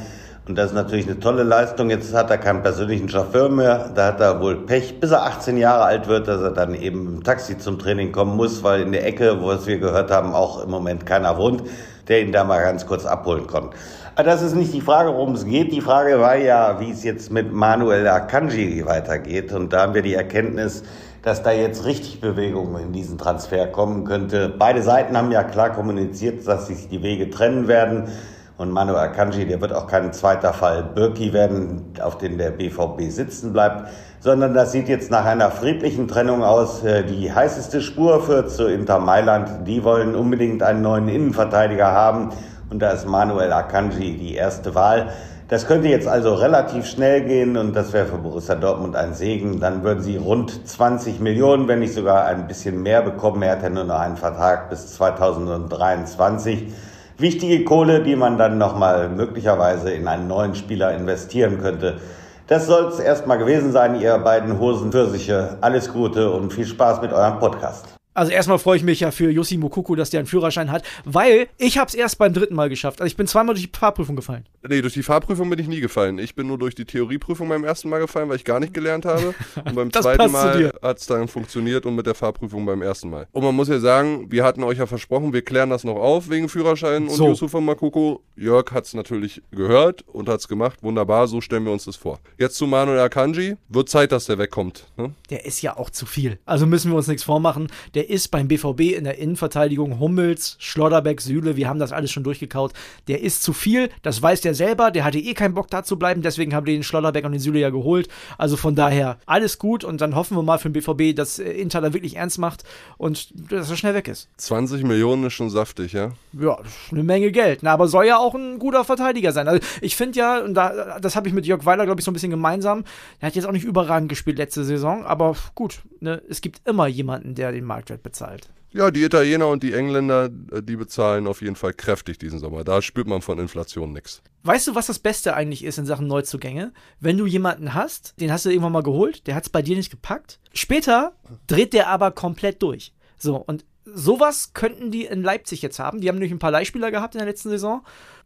und 0.49 0.59
das 0.59 0.71
ist 0.71 0.75
natürlich 0.75 1.07
eine 1.07 1.21
tolle 1.21 1.45
Leistung. 1.45 1.89
Jetzt 1.89 2.13
hat 2.13 2.29
er 2.29 2.39
keinen 2.39 2.65
persönlichen 2.65 3.09
Chauffeur 3.09 3.49
mehr. 3.51 3.93
Da 3.95 4.07
hat 4.07 4.21
er 4.21 4.41
wohl 4.41 4.57
Pech, 4.67 4.99
bis 4.99 5.13
er 5.13 5.23
18 5.23 5.59
Jahre 5.59 5.85
alt 5.85 6.09
wird, 6.09 6.27
dass 6.27 6.41
er 6.43 6.51
dann 6.51 6.75
eben 6.75 7.07
im 7.07 7.23
Taxi 7.23 7.57
zum 7.57 7.79
Training 7.79 8.11
kommen 8.11 8.35
muss, 8.35 8.65
weil 8.65 8.81
in 8.81 8.91
der 8.91 9.07
Ecke, 9.07 9.41
wo 9.41 9.53
es 9.53 9.69
wir 9.69 9.79
gehört 9.79 10.11
haben, 10.11 10.35
auch 10.35 10.65
im 10.65 10.71
Moment 10.71 11.07
keiner 11.07 11.39
wohnt, 11.39 11.63
der 12.09 12.23
ihn 12.23 12.33
da 12.33 12.43
mal 12.43 12.61
ganz 12.61 12.85
kurz 12.85 13.07
abholen 13.07 13.47
konnte. 13.47 13.77
Aber 14.17 14.25
das 14.25 14.43
ist 14.43 14.57
nicht 14.57 14.75
die 14.75 14.81
Frage, 14.81 15.11
worum 15.11 15.35
es 15.35 15.45
geht. 15.45 15.71
Die 15.71 15.81
Frage 15.81 16.19
war 16.19 16.35
ja, 16.35 16.81
wie 16.81 16.91
es 16.91 17.05
jetzt 17.05 17.31
mit 17.31 17.53
Manuel 17.53 18.09
Akanji 18.09 18.85
weitergeht. 18.85 19.53
Und 19.53 19.73
da 19.73 19.83
haben 19.83 19.95
wir 19.95 20.03
die 20.03 20.15
Erkenntnis, 20.15 20.83
dass 21.23 21.43
da 21.43 21.53
jetzt 21.53 21.85
richtig 21.85 22.21
Bewegung 22.21 22.79
in 22.79 22.93
diesen 22.93 23.19
Transfer 23.19 23.67
kommen 23.67 24.05
könnte. 24.05 24.49
Beide 24.49 24.83
Seiten 24.83 25.17
haben 25.17 25.31
ja 25.31 25.43
klar 25.43 25.71
kommuniziert, 25.71 26.47
dass 26.47 26.67
sich 26.67 26.89
die 26.89 27.03
Wege 27.03 27.31
trennen 27.31 27.69
werden. 27.69 28.09
Und 28.57 28.73
Manu 28.73 28.95
Akanji, 28.95 29.47
der 29.47 29.61
wird 29.63 29.73
auch 29.73 29.87
kein 29.87 30.13
zweiter 30.13 30.53
Fall 30.53 30.83
Birki 30.83 31.33
werden, 31.33 31.95
auf 32.03 32.19
den 32.19 32.37
der 32.37 32.51
BVB 32.51 33.11
sitzen 33.11 33.55
bleibt, 33.55 33.89
sondern 34.21 34.53
das 34.53 34.73
sieht 34.73 34.87
jetzt 34.87 35.11
nach 35.11 35.25
einer 35.25 35.51
friedlichen 35.51 36.09
Trennung 36.09 36.45
aus. 36.45 36.85
Äh, 36.85 37.05
die 37.05 37.33
heißeste 37.33 37.81
Spur 37.81 38.23
führt 38.23 38.51
zu 38.51 38.67
Inter 38.67 38.99
Mailand. 38.99 39.67
Die 39.67 39.83
wollen 39.83 40.15
unbedingt 40.15 40.63
einen 40.63 40.83
neuen 40.83 41.09
Innenverteidiger 41.09 41.91
haben. 41.91 42.33
Und 42.69 42.81
da 42.81 42.91
ist 42.91 43.07
Manuel 43.07 43.53
Akanji 43.53 44.19
die 44.19 44.35
erste 44.35 44.75
Wahl. 44.75 45.09
Das 45.51 45.67
könnte 45.67 45.89
jetzt 45.89 46.07
also 46.07 46.35
relativ 46.35 46.87
schnell 46.87 47.23
gehen 47.23 47.57
und 47.57 47.75
das 47.75 47.93
wäre 47.93 48.07
für 48.07 48.19
Borussia 48.19 48.55
Dortmund 48.55 48.95
ein 48.95 49.15
Segen. 49.15 49.59
Dann 49.59 49.83
würden 49.83 50.01
sie 50.01 50.17
rund 50.17 50.69
20 50.69 51.19
Millionen, 51.19 51.67
wenn 51.67 51.81
nicht 51.81 51.93
sogar 51.93 52.27
ein 52.27 52.47
bisschen 52.47 52.85
mehr 52.85 53.03
bekommen. 53.03 53.43
Er 53.43 53.53
hat 53.57 53.65
ja 53.65 53.69
nur 53.69 53.83
noch 53.83 53.99
einen 53.99 54.17
Vertrag 54.17 54.71
bis 54.71 54.95
2023. 54.95 56.73
Wichtige 57.19 57.65
Kohle, 57.65 58.05
die 58.05 58.15
man 58.15 58.39
dann 58.39 58.59
nochmal 58.59 59.09
möglicherweise 59.09 59.91
in 59.91 60.07
einen 60.07 60.29
neuen 60.29 60.55
Spieler 60.55 60.95
investieren 60.95 61.61
könnte. 61.61 61.99
Das 62.47 62.69
soll 62.69 62.85
es 62.85 63.01
erstmal 63.01 63.39
gewesen 63.39 63.73
sein, 63.73 64.01
ihr 64.01 64.17
beiden 64.19 64.57
Hosenpfirsiche. 64.61 65.59
Alles 65.63 65.93
Gute 65.93 66.31
und 66.31 66.53
viel 66.53 66.67
Spaß 66.67 67.03
mit 67.03 67.13
eurem 67.13 67.41
Podcast. 67.41 68.00
Also 68.13 68.33
erstmal 68.33 68.59
freue 68.59 68.77
ich 68.77 68.83
mich 68.83 69.01
ja 69.01 69.13
für 69.13 69.31
Yosi 69.31 69.57
Mokuku, 69.57 69.95
dass 69.95 70.11
der 70.11 70.21
einen 70.21 70.27
Führerschein 70.27 70.73
hat, 70.73 70.85
weil 71.05 71.49
ich 71.59 71.79
habe 71.79 71.89
es 71.89 71.95
erst 71.95 72.19
beim 72.19 72.33
dritten 72.33 72.55
Mal 72.55 72.69
geschafft. 72.69 73.01
Also 73.01 73.07
ich 73.07 73.17
bin 73.17 73.27
zweimal 73.27 73.55
durch 73.55 73.71
die 73.71 73.79
Fahrprüfung 73.79 74.17
gefallen. 74.17 74.47
Nee, 74.69 74.83
durch 74.83 74.95
die 74.95 75.03
Fahrprüfung 75.03 75.49
bin 75.49 75.59
ich 75.59 75.69
nie 75.69 75.81
gefallen. 75.81 76.19
Ich 76.19 76.35
bin 76.35 76.49
nur 76.49 76.59
durch 76.59 76.75
die 76.75 76.85
Theorieprüfung 76.85 77.49
beim 77.49 77.65
ersten 77.65 77.89
Mal 77.89 78.01
gefallen, 78.01 78.29
weil 78.29 78.37
ich 78.37 78.45
gar 78.45 78.61
nicht 78.61 78.75
gelernt 78.75 79.05
habe. 79.05 79.35
Und 79.65 79.75
beim 79.75 79.93
zweiten 79.93 80.31
Mal 80.33 80.73
hat 80.83 80.99
es 80.99 81.07
dann 81.07 81.29
funktioniert 81.29 81.87
und 81.87 81.95
mit 81.95 82.07
der 82.07 82.15
Fahrprüfung 82.15 82.67
beim 82.67 82.83
ersten 82.83 83.11
Mal. 83.11 83.27
Und 83.33 83.45
man 83.45 83.55
muss 83.55 83.69
ja 83.69 83.79
sagen, 83.79 84.31
wir 84.31 84.45
hatten 84.45 84.65
euch 84.65 84.79
ja 84.79 84.87
versprochen, 84.87 85.33
wir 85.33 85.43
klären 85.43 85.71
das 85.71 85.85
noch 85.85 85.97
auf 85.97 86.29
wegen 86.29 86.49
Führerschein 86.49 87.05
und 87.05 87.15
so. 87.15 87.29
Yusufa 87.29 87.61
Mokuku. 87.61 88.19
Jörg 88.37 88.71
hat 88.73 88.85
es 88.85 88.95
natürlich 88.95 89.41
gehört 89.51 90.03
und 90.09 90.29
hat 90.29 90.41
es 90.41 90.49
gemacht. 90.49 90.83
Wunderbar, 90.83 91.27
so 91.27 91.41
stellen 91.41 91.65
wir 91.65 91.73
uns 91.73 91.85
das 91.85 91.97
vor. 91.97 92.19
Jetzt 92.39 92.57
zu 92.57 92.67
Manuel 92.67 92.99
Akanji. 93.01 93.57
Wird 93.69 93.89
Zeit, 93.89 94.13
dass 94.13 94.27
der 94.27 94.39
wegkommt. 94.39 94.87
Ne? 94.97 95.15
Der 95.31 95.47
ist 95.47 95.63
ja 95.63 95.77
auch 95.77 95.91
zu 95.91 96.07
viel. 96.07 96.39
Also 96.45 96.67
müssen 96.67 96.91
wir 96.91 96.97
uns 96.97 97.07
nichts 97.07 97.23
vormachen. 97.23 97.69
Der 97.95 98.00
der 98.01 98.09
ist 98.09 98.29
beim 98.29 98.49
BVB 98.49 98.97
in 98.97 99.05
der 99.05 99.19
Innenverteidigung 99.19 100.01
Hummels, 100.01 100.57
Schlotterbeck, 100.59 101.21
Süle, 101.21 101.57
wir 101.57 101.69
haben 101.69 101.79
das 101.79 101.93
alles 101.93 102.11
schon 102.11 102.25
durchgekaut. 102.25 102.73
Der 103.09 103.21
ist 103.21 103.43
zu 103.43 103.53
viel, 103.53 103.91
das 104.01 104.23
weiß 104.23 104.41
der 104.41 104.55
selber, 104.55 104.91
der 104.91 105.05
hatte 105.05 105.19
eh 105.19 105.35
keinen 105.35 105.53
Bock 105.53 105.69
da 105.69 105.85
zu 105.85 105.99
bleiben, 105.99 106.23
deswegen 106.23 106.55
haben 106.55 106.65
wir 106.65 106.73
den 106.73 106.83
Schlotterbeck 106.83 107.27
und 107.27 107.33
den 107.33 107.43
Süle 107.43 107.59
ja 107.59 107.69
geholt. 107.69 108.09
Also 108.39 108.57
von 108.57 108.75
daher 108.75 109.19
alles 109.27 109.59
gut 109.59 109.85
und 109.85 110.01
dann 110.01 110.15
hoffen 110.15 110.35
wir 110.35 110.43
mal 110.43 110.57
für 110.57 110.71
den 110.71 110.83
BVB, 110.83 111.15
dass 111.15 111.39
äh, 111.39 111.51
Inter 111.51 111.83
da 111.83 111.93
wirklich 111.93 112.17
ernst 112.17 112.39
macht 112.39 112.65
und 112.97 113.29
dass 113.53 113.69
er 113.69 113.77
schnell 113.77 113.93
weg 113.93 114.09
ist. 114.09 114.31
20 114.39 114.83
Millionen 114.85 115.25
ist 115.25 115.35
schon 115.35 115.51
saftig, 115.51 115.93
ja? 115.93 116.13
Ja, 116.33 116.57
eine 116.91 117.03
Menge 117.03 117.31
Geld, 117.33 117.59
Na, 117.61 117.75
aber 117.75 117.87
soll 117.87 118.07
ja 118.07 118.17
auch 118.17 118.35
ein 118.35 118.59
guter 118.59 118.87
Verteidiger 118.87 119.33
sein. 119.33 119.47
Also 119.47 119.63
ich 119.83 119.95
finde 119.95 120.19
ja, 120.19 120.43
und 120.43 120.55
da, 120.55 120.99
das 121.01 121.17
habe 121.17 121.29
ich 121.29 121.35
mit 121.35 121.45
Jörg 121.45 121.67
Weiler, 121.67 121.85
glaube 121.85 122.01
ich, 122.01 122.07
so 122.07 122.11
ein 122.11 122.15
bisschen 122.15 122.31
gemeinsam, 122.31 122.85
er 123.19 123.27
hat 123.27 123.35
jetzt 123.35 123.45
auch 123.45 123.53
nicht 123.53 123.65
überragend 123.65 124.09
gespielt 124.09 124.39
letzte 124.39 124.65
Saison, 124.65 125.05
aber 125.05 125.37
gut, 125.55 125.83
ne, 126.01 126.23
es 126.31 126.41
gibt 126.41 126.67
immer 126.67 126.87
jemanden, 126.87 127.35
der 127.35 127.53
den 127.53 127.67
Markt 127.67 127.90
Marktwert 127.91 128.03
bezahlt. 128.03 128.49
Ja, 128.73 128.93
die 128.93 129.03
Italiener 129.03 129.49
und 129.49 129.65
die 129.65 129.73
Engländer, 129.73 130.31
äh, 130.53 130.63
die 130.63 130.77
bezahlen 130.77 131.27
auf 131.27 131.43
jeden 131.43 131.57
Fall 131.57 131.75
kräftig 131.75 132.19
diesen 132.19 132.39
Sommer. 132.39 132.63
Da 132.63 132.81
spürt 132.83 133.09
man 133.09 133.21
von 133.21 133.39
Inflation 133.41 133.93
nichts. 133.93 134.23
Weißt 134.45 134.69
du, 134.69 134.75
was 134.77 134.87
das 134.87 135.01
Beste 135.01 135.35
eigentlich 135.35 135.65
ist 135.65 135.79
in 135.79 135.87
Sachen 135.87 136.07
Neuzugänge? 136.07 136.73
Wenn 137.01 137.19
du 137.19 137.27
jemanden 137.27 137.75
hast, 137.75 138.15
den 138.21 138.31
hast 138.33 138.45
du 138.45 138.51
irgendwann 138.51 138.73
mal 138.73 138.85
geholt, 138.85 139.27
der 139.27 139.35
hat 139.35 139.43
es 139.43 139.49
bei 139.49 139.61
dir 139.61 139.77
nicht 139.77 139.91
gepackt. 139.91 140.39
Später 140.53 141.15
dreht 141.49 141.73
der 141.73 141.89
aber 141.89 142.13
komplett 142.13 142.63
durch. 142.63 142.95
So, 143.19 143.37
und 143.37 143.65
sowas 143.85 144.53
könnten 144.55 144.91
die 144.91 145.05
in 145.05 145.23
Leipzig 145.23 145.63
jetzt 145.63 145.79
haben. 145.79 146.01
Die 146.01 146.09
haben 146.09 146.17
nämlich 146.17 146.33
ein 146.33 146.39
paar 146.39 146.51
Leihspieler 146.51 146.91
gehabt 146.91 147.15
in 147.15 147.19
der 147.19 147.27
letzten 147.27 147.51
Saison. 147.51 147.83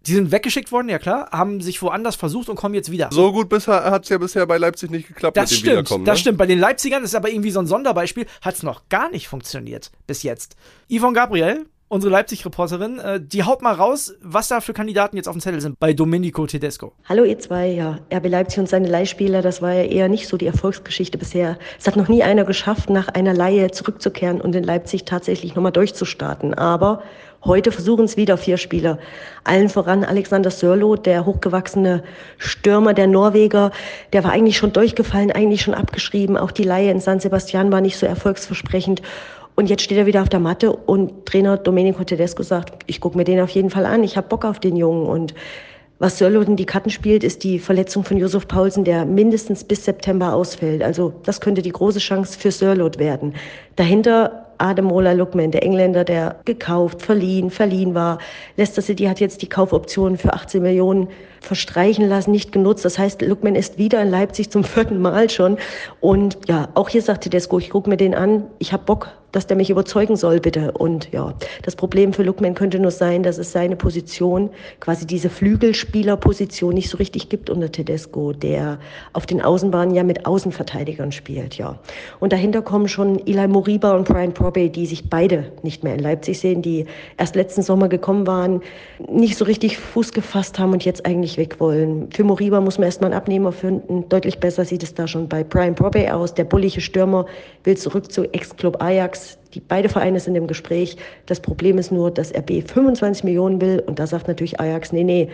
Die 0.06 0.12
sind 0.12 0.32
weggeschickt 0.32 0.70
worden, 0.70 0.88
ja 0.88 0.98
klar, 0.98 1.30
haben 1.32 1.60
sich 1.60 1.80
woanders 1.80 2.16
versucht 2.16 2.48
und 2.48 2.56
kommen 2.56 2.74
jetzt 2.74 2.90
wieder. 2.90 3.08
So 3.10 3.32
gut 3.32 3.50
hat 3.66 4.02
es 4.02 4.08
ja 4.10 4.18
bisher 4.18 4.46
bei 4.46 4.58
Leipzig 4.58 4.90
nicht 4.90 5.08
geklappt 5.08 5.36
das 5.36 5.50
mit 5.50 5.52
dem 5.52 5.60
stimmt, 5.60 5.72
Wiederkommen. 5.72 6.04
Ne? 6.04 6.10
Das 6.10 6.20
stimmt, 6.20 6.38
bei 6.38 6.46
den 6.46 6.58
Leipzigern 6.58 7.02
das 7.02 7.12
ist 7.12 7.14
aber 7.14 7.30
irgendwie 7.30 7.50
so 7.50 7.60
ein 7.60 7.66
Sonderbeispiel, 7.66 8.26
hat 8.42 8.54
es 8.54 8.62
noch 8.62 8.88
gar 8.90 9.10
nicht 9.10 9.28
funktioniert 9.28 9.90
bis 10.06 10.22
jetzt. 10.22 10.56
Yvonne 10.90 11.14
Gabriel, 11.14 11.66
unsere 11.88 12.12
Leipzig-Reporterin, 12.12 12.98
äh, 12.98 13.20
die 13.20 13.44
haut 13.44 13.62
mal 13.62 13.74
raus, 13.74 14.14
was 14.20 14.48
da 14.48 14.60
für 14.60 14.72
Kandidaten 14.72 15.16
jetzt 15.16 15.28
auf 15.28 15.34
dem 15.34 15.40
Zettel 15.40 15.60
sind 15.60 15.78
bei 15.78 15.92
Domenico 15.92 16.46
Tedesco. 16.46 16.92
Hallo 17.08 17.24
ihr 17.24 17.38
zwei, 17.38 17.68
ja, 17.68 17.98
RB 18.12 18.28
Leipzig 18.28 18.58
und 18.60 18.68
seine 18.68 18.88
Leihspieler, 18.88 19.42
das 19.42 19.62
war 19.62 19.72
ja 19.72 19.84
eher 19.84 20.08
nicht 20.08 20.28
so 20.28 20.36
die 20.36 20.46
Erfolgsgeschichte 20.46 21.18
bisher. 21.18 21.58
Es 21.78 21.86
hat 21.86 21.96
noch 21.96 22.08
nie 22.08 22.22
einer 22.22 22.44
geschafft, 22.44 22.90
nach 22.90 23.08
einer 23.08 23.34
Leihe 23.34 23.70
zurückzukehren 23.70 24.40
und 24.40 24.54
in 24.54 24.64
Leipzig 24.64 25.04
tatsächlich 25.04 25.54
nochmal 25.54 25.72
durchzustarten. 25.72 26.54
Aber 26.54 27.02
Heute 27.44 27.72
versuchen 27.72 28.06
es 28.06 28.16
wieder 28.16 28.38
vier 28.38 28.56
Spieler. 28.56 28.98
Allen 29.44 29.68
voran 29.68 30.02
Alexander 30.02 30.50
Sörlo, 30.50 30.96
der 30.96 31.26
hochgewachsene 31.26 32.02
Stürmer 32.38 32.94
der 32.94 33.06
Norweger. 33.06 33.70
Der 34.14 34.24
war 34.24 34.32
eigentlich 34.32 34.56
schon 34.56 34.72
durchgefallen, 34.72 35.30
eigentlich 35.30 35.60
schon 35.60 35.74
abgeschrieben. 35.74 36.38
Auch 36.38 36.52
die 36.52 36.62
Leihe 36.62 36.90
in 36.90 37.00
San 37.00 37.20
Sebastian 37.20 37.70
war 37.70 37.82
nicht 37.82 37.98
so 37.98 38.06
erfolgsversprechend. 38.06 39.02
Und 39.56 39.70
jetzt 39.70 39.82
steht 39.82 39.98
er 39.98 40.06
wieder 40.06 40.22
auf 40.22 40.28
der 40.28 40.40
Matte 40.40 40.72
und 40.72 41.26
Trainer 41.26 41.56
Domenico 41.56 42.02
Tedesco 42.02 42.42
sagt, 42.42 42.82
ich 42.86 43.00
gucke 43.00 43.16
mir 43.16 43.24
den 43.24 43.40
auf 43.40 43.50
jeden 43.50 43.70
Fall 43.70 43.86
an, 43.86 44.02
ich 44.02 44.16
habe 44.16 44.28
Bock 44.28 44.44
auf 44.44 44.58
den 44.58 44.76
Jungen. 44.76 45.06
Und 45.06 45.34
was 46.00 46.18
Sörloth 46.18 46.48
in 46.48 46.56
die 46.56 46.66
Karten 46.66 46.90
spielt, 46.90 47.22
ist 47.22 47.44
die 47.44 47.60
Verletzung 47.60 48.02
von 48.02 48.16
Josef 48.16 48.48
Paulsen, 48.48 48.82
der 48.82 49.04
mindestens 49.04 49.62
bis 49.62 49.84
September 49.84 50.34
ausfällt. 50.34 50.82
Also 50.82 51.14
das 51.22 51.40
könnte 51.40 51.62
die 51.62 51.70
große 51.70 52.00
Chance 52.00 52.36
für 52.36 52.50
Sörloth 52.50 52.98
werden. 52.98 53.34
Dahinter 53.76 54.44
Ademola 54.58 55.12
Lookman, 55.12 55.50
der 55.50 55.62
Engländer, 55.62 56.04
der 56.04 56.36
gekauft, 56.44 57.02
verliehen, 57.02 57.50
verliehen 57.50 57.94
war. 57.94 58.18
Leicester 58.56 58.82
City 58.82 59.04
hat 59.04 59.20
jetzt 59.20 59.42
die 59.42 59.48
Kaufoption 59.48 60.16
für 60.16 60.32
18 60.32 60.62
Millionen 60.62 61.08
verstreichen 61.40 62.08
lassen, 62.08 62.30
nicht 62.30 62.52
genutzt. 62.52 62.84
Das 62.84 62.98
heißt, 62.98 63.22
Lookman 63.22 63.54
ist 63.54 63.78
wieder 63.78 64.02
in 64.02 64.10
Leipzig 64.10 64.50
zum 64.50 64.64
vierten 64.64 65.00
Mal 65.00 65.30
schon. 65.30 65.58
Und 66.00 66.38
ja, 66.48 66.68
auch 66.74 66.88
hier 66.88 67.02
sagt 67.02 67.24
Tedesco, 67.24 67.58
ich 67.58 67.70
gucke 67.70 67.88
mir 67.88 67.96
den 67.96 68.14
an, 68.14 68.44
ich 68.58 68.72
habe 68.72 68.84
Bock 68.84 69.08
dass 69.34 69.46
der 69.46 69.56
mich 69.56 69.70
überzeugen 69.70 70.16
soll, 70.16 70.40
bitte. 70.40 70.72
Und 70.72 71.10
ja, 71.12 71.34
das 71.62 71.76
Problem 71.76 72.12
für 72.12 72.22
Lookman 72.22 72.54
könnte 72.54 72.78
nur 72.78 72.90
sein, 72.90 73.22
dass 73.22 73.38
es 73.38 73.52
seine 73.52 73.76
Position, 73.76 74.50
quasi 74.80 75.06
diese 75.06 75.28
Flügelspielerposition 75.28 76.74
nicht 76.74 76.88
so 76.88 76.98
richtig 76.98 77.28
gibt 77.28 77.50
unter 77.50 77.70
Tedesco, 77.70 78.32
der 78.32 78.78
auf 79.12 79.26
den 79.26 79.40
Außenbahnen 79.40 79.94
ja 79.94 80.04
mit 80.04 80.26
Außenverteidigern 80.26 81.12
spielt, 81.12 81.56
ja. 81.56 81.78
Und 82.20 82.32
dahinter 82.32 82.62
kommen 82.62 82.88
schon 82.88 83.24
Eli 83.26 83.48
Moriba 83.48 83.92
und 83.96 84.06
Brian 84.06 84.32
Probey, 84.32 84.70
die 84.70 84.86
sich 84.86 85.10
beide 85.10 85.52
nicht 85.62 85.82
mehr 85.82 85.94
in 85.94 86.00
Leipzig 86.00 86.38
sehen, 86.38 86.62
die 86.62 86.86
erst 87.16 87.34
letzten 87.34 87.62
Sommer 87.62 87.88
gekommen 87.88 88.26
waren, 88.26 88.60
nicht 89.10 89.36
so 89.36 89.44
richtig 89.44 89.78
Fuß 89.78 90.12
gefasst 90.12 90.58
haben 90.58 90.72
und 90.72 90.84
jetzt 90.84 91.06
eigentlich 91.06 91.36
weg 91.38 91.58
wollen. 91.58 92.08
Für 92.12 92.24
Moriba 92.24 92.60
muss 92.60 92.78
man 92.78 92.86
erstmal 92.86 93.10
einen 93.10 93.18
Abnehmer 93.18 93.52
finden. 93.52 94.08
Deutlich 94.08 94.38
besser 94.38 94.64
sieht 94.64 94.82
es 94.82 94.94
da 94.94 95.08
schon 95.08 95.28
bei 95.28 95.42
Brian 95.42 95.74
Probey 95.74 96.08
aus. 96.08 96.34
Der 96.34 96.44
bullige 96.44 96.80
Stürmer 96.80 97.26
will 97.64 97.76
zurück 97.76 98.12
zu 98.12 98.24
Ex-Club 98.32 98.82
Ajax. 98.82 99.23
Die 99.54 99.60
beide 99.60 99.88
Vereine 99.88 100.20
sind 100.20 100.34
im 100.34 100.46
Gespräch. 100.46 100.96
Das 101.26 101.40
Problem 101.40 101.78
ist 101.78 101.92
nur, 101.92 102.10
dass 102.10 102.34
RB 102.34 102.68
25 102.68 103.24
Millionen 103.24 103.60
will 103.60 103.82
und 103.86 103.98
da 103.98 104.06
sagt 104.06 104.28
natürlich 104.28 104.60
Ajax, 104.60 104.92
nee, 104.92 105.04
nee, 105.04 105.30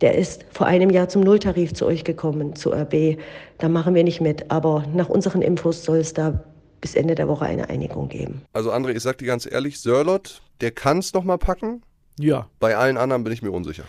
der 0.00 0.16
ist 0.16 0.44
vor 0.50 0.66
einem 0.66 0.90
Jahr 0.90 1.08
zum 1.08 1.22
Nulltarif 1.22 1.72
zu 1.72 1.86
euch 1.86 2.04
gekommen, 2.04 2.54
zu 2.54 2.72
RB. 2.72 3.18
Da 3.58 3.68
machen 3.68 3.94
wir 3.94 4.04
nicht 4.04 4.20
mit. 4.20 4.50
Aber 4.50 4.84
nach 4.94 5.08
unseren 5.08 5.42
Infos 5.42 5.84
soll 5.84 5.98
es 5.98 6.12
da 6.12 6.44
bis 6.80 6.94
Ende 6.94 7.14
der 7.14 7.28
Woche 7.28 7.46
eine 7.46 7.68
Einigung 7.70 8.08
geben. 8.08 8.42
Also 8.52 8.72
André, 8.72 8.94
ich 8.94 9.02
sag 9.02 9.18
dir 9.18 9.26
ganz 9.26 9.50
ehrlich, 9.50 9.80
Sörlot, 9.80 10.42
der 10.60 10.70
kann 10.70 10.98
es 10.98 11.14
nochmal 11.14 11.38
packen. 11.38 11.82
Ja. 12.18 12.48
Bei 12.60 12.76
allen 12.76 12.96
anderen 12.96 13.24
bin 13.24 13.32
ich 13.32 13.42
mir 13.42 13.50
unsicher. 13.50 13.84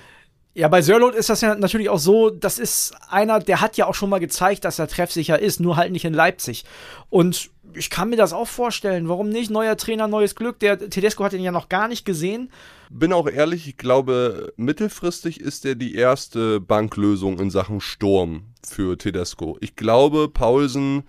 Ja, 0.58 0.70
bei 0.70 0.82
Sörlot 0.82 1.14
ist 1.14 1.30
das 1.30 1.42
ja 1.42 1.54
natürlich 1.54 1.88
auch 1.88 2.00
so, 2.00 2.32
das 2.32 2.58
ist 2.58 2.96
einer, 3.10 3.40
der 3.40 3.62
hat 3.62 3.78
ja 3.78 3.86
auch 3.86 3.94
schon 3.94 4.10
mal 4.10 4.18
gezeigt, 4.18 4.66
dass 4.66 4.80
er 4.80 4.88
treffsicher 4.88 5.38
ist, 5.38 5.60
nur 5.60 5.78
halt 5.78 5.92
nicht 5.92 6.04
in 6.04 6.16
Leipzig. 6.16 6.66
Und 7.12 7.52
ich 7.76 7.92
kann 7.92 8.10
mir 8.10 8.16
das 8.16 8.34
auch 8.34 8.48
vorstellen. 8.48 9.08
Warum 9.08 9.30
nicht? 9.30 9.52
Neuer 9.52 9.78
Trainer, 9.78 10.08
neues 10.08 10.34
Glück. 10.34 10.58
Der 10.58 10.90
Tedesco 10.90 11.24
hat 11.24 11.34
ihn 11.34 11.44
ja 11.44 11.52
noch 11.52 11.70
gar 11.70 11.88
nicht 11.88 12.06
gesehen. 12.06 12.50
Bin 12.90 13.14
auch 13.14 13.30
ehrlich, 13.30 13.68
ich 13.68 13.78
glaube, 13.78 14.52
mittelfristig 14.56 15.42
ist 15.42 15.64
er 15.64 15.76
die 15.76 15.94
erste 15.94 16.60
Banklösung 16.60 17.38
in 17.38 17.52
Sachen 17.52 17.80
Sturm 17.80 18.46
für 18.68 18.98
Tedesco. 18.98 19.60
Ich 19.62 19.76
glaube, 19.76 20.28
Paulsen 20.28 21.04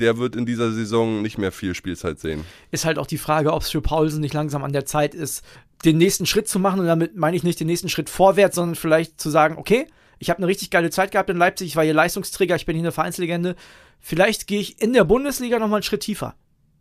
der 0.00 0.18
wird 0.18 0.34
in 0.36 0.46
dieser 0.46 0.72
Saison 0.72 1.22
nicht 1.22 1.38
mehr 1.38 1.52
viel 1.52 1.74
Spielzeit 1.74 2.18
sehen. 2.18 2.44
Ist 2.70 2.84
halt 2.84 2.98
auch 2.98 3.06
die 3.06 3.18
Frage, 3.18 3.52
ob 3.52 3.62
es 3.62 3.70
für 3.70 3.80
Paulsen 3.80 4.20
nicht 4.20 4.34
langsam 4.34 4.64
an 4.64 4.72
der 4.72 4.84
Zeit 4.84 5.14
ist, 5.14 5.44
den 5.84 5.98
nächsten 5.98 6.26
Schritt 6.26 6.48
zu 6.48 6.58
machen. 6.58 6.80
Und 6.80 6.86
damit 6.86 7.16
meine 7.16 7.36
ich 7.36 7.42
nicht 7.42 7.60
den 7.60 7.66
nächsten 7.66 7.88
Schritt 7.88 8.10
vorwärts, 8.10 8.56
sondern 8.56 8.74
vielleicht 8.74 9.20
zu 9.20 9.30
sagen, 9.30 9.56
okay, 9.58 9.86
ich 10.18 10.30
habe 10.30 10.38
eine 10.38 10.46
richtig 10.46 10.70
geile 10.70 10.90
Zeit 10.90 11.10
gehabt 11.10 11.30
in 11.30 11.36
Leipzig, 11.36 11.68
ich 11.68 11.76
war 11.76 11.84
hier 11.84 11.94
Leistungsträger, 11.94 12.56
ich 12.56 12.66
bin 12.66 12.76
hier 12.76 12.84
eine 12.84 12.92
Vereinslegende. 12.92 13.56
Vielleicht 14.00 14.46
gehe 14.46 14.60
ich 14.60 14.80
in 14.80 14.92
der 14.92 15.04
Bundesliga 15.04 15.58
nochmal 15.58 15.78
einen 15.78 15.82
Schritt 15.82 16.02
tiefer. 16.02 16.34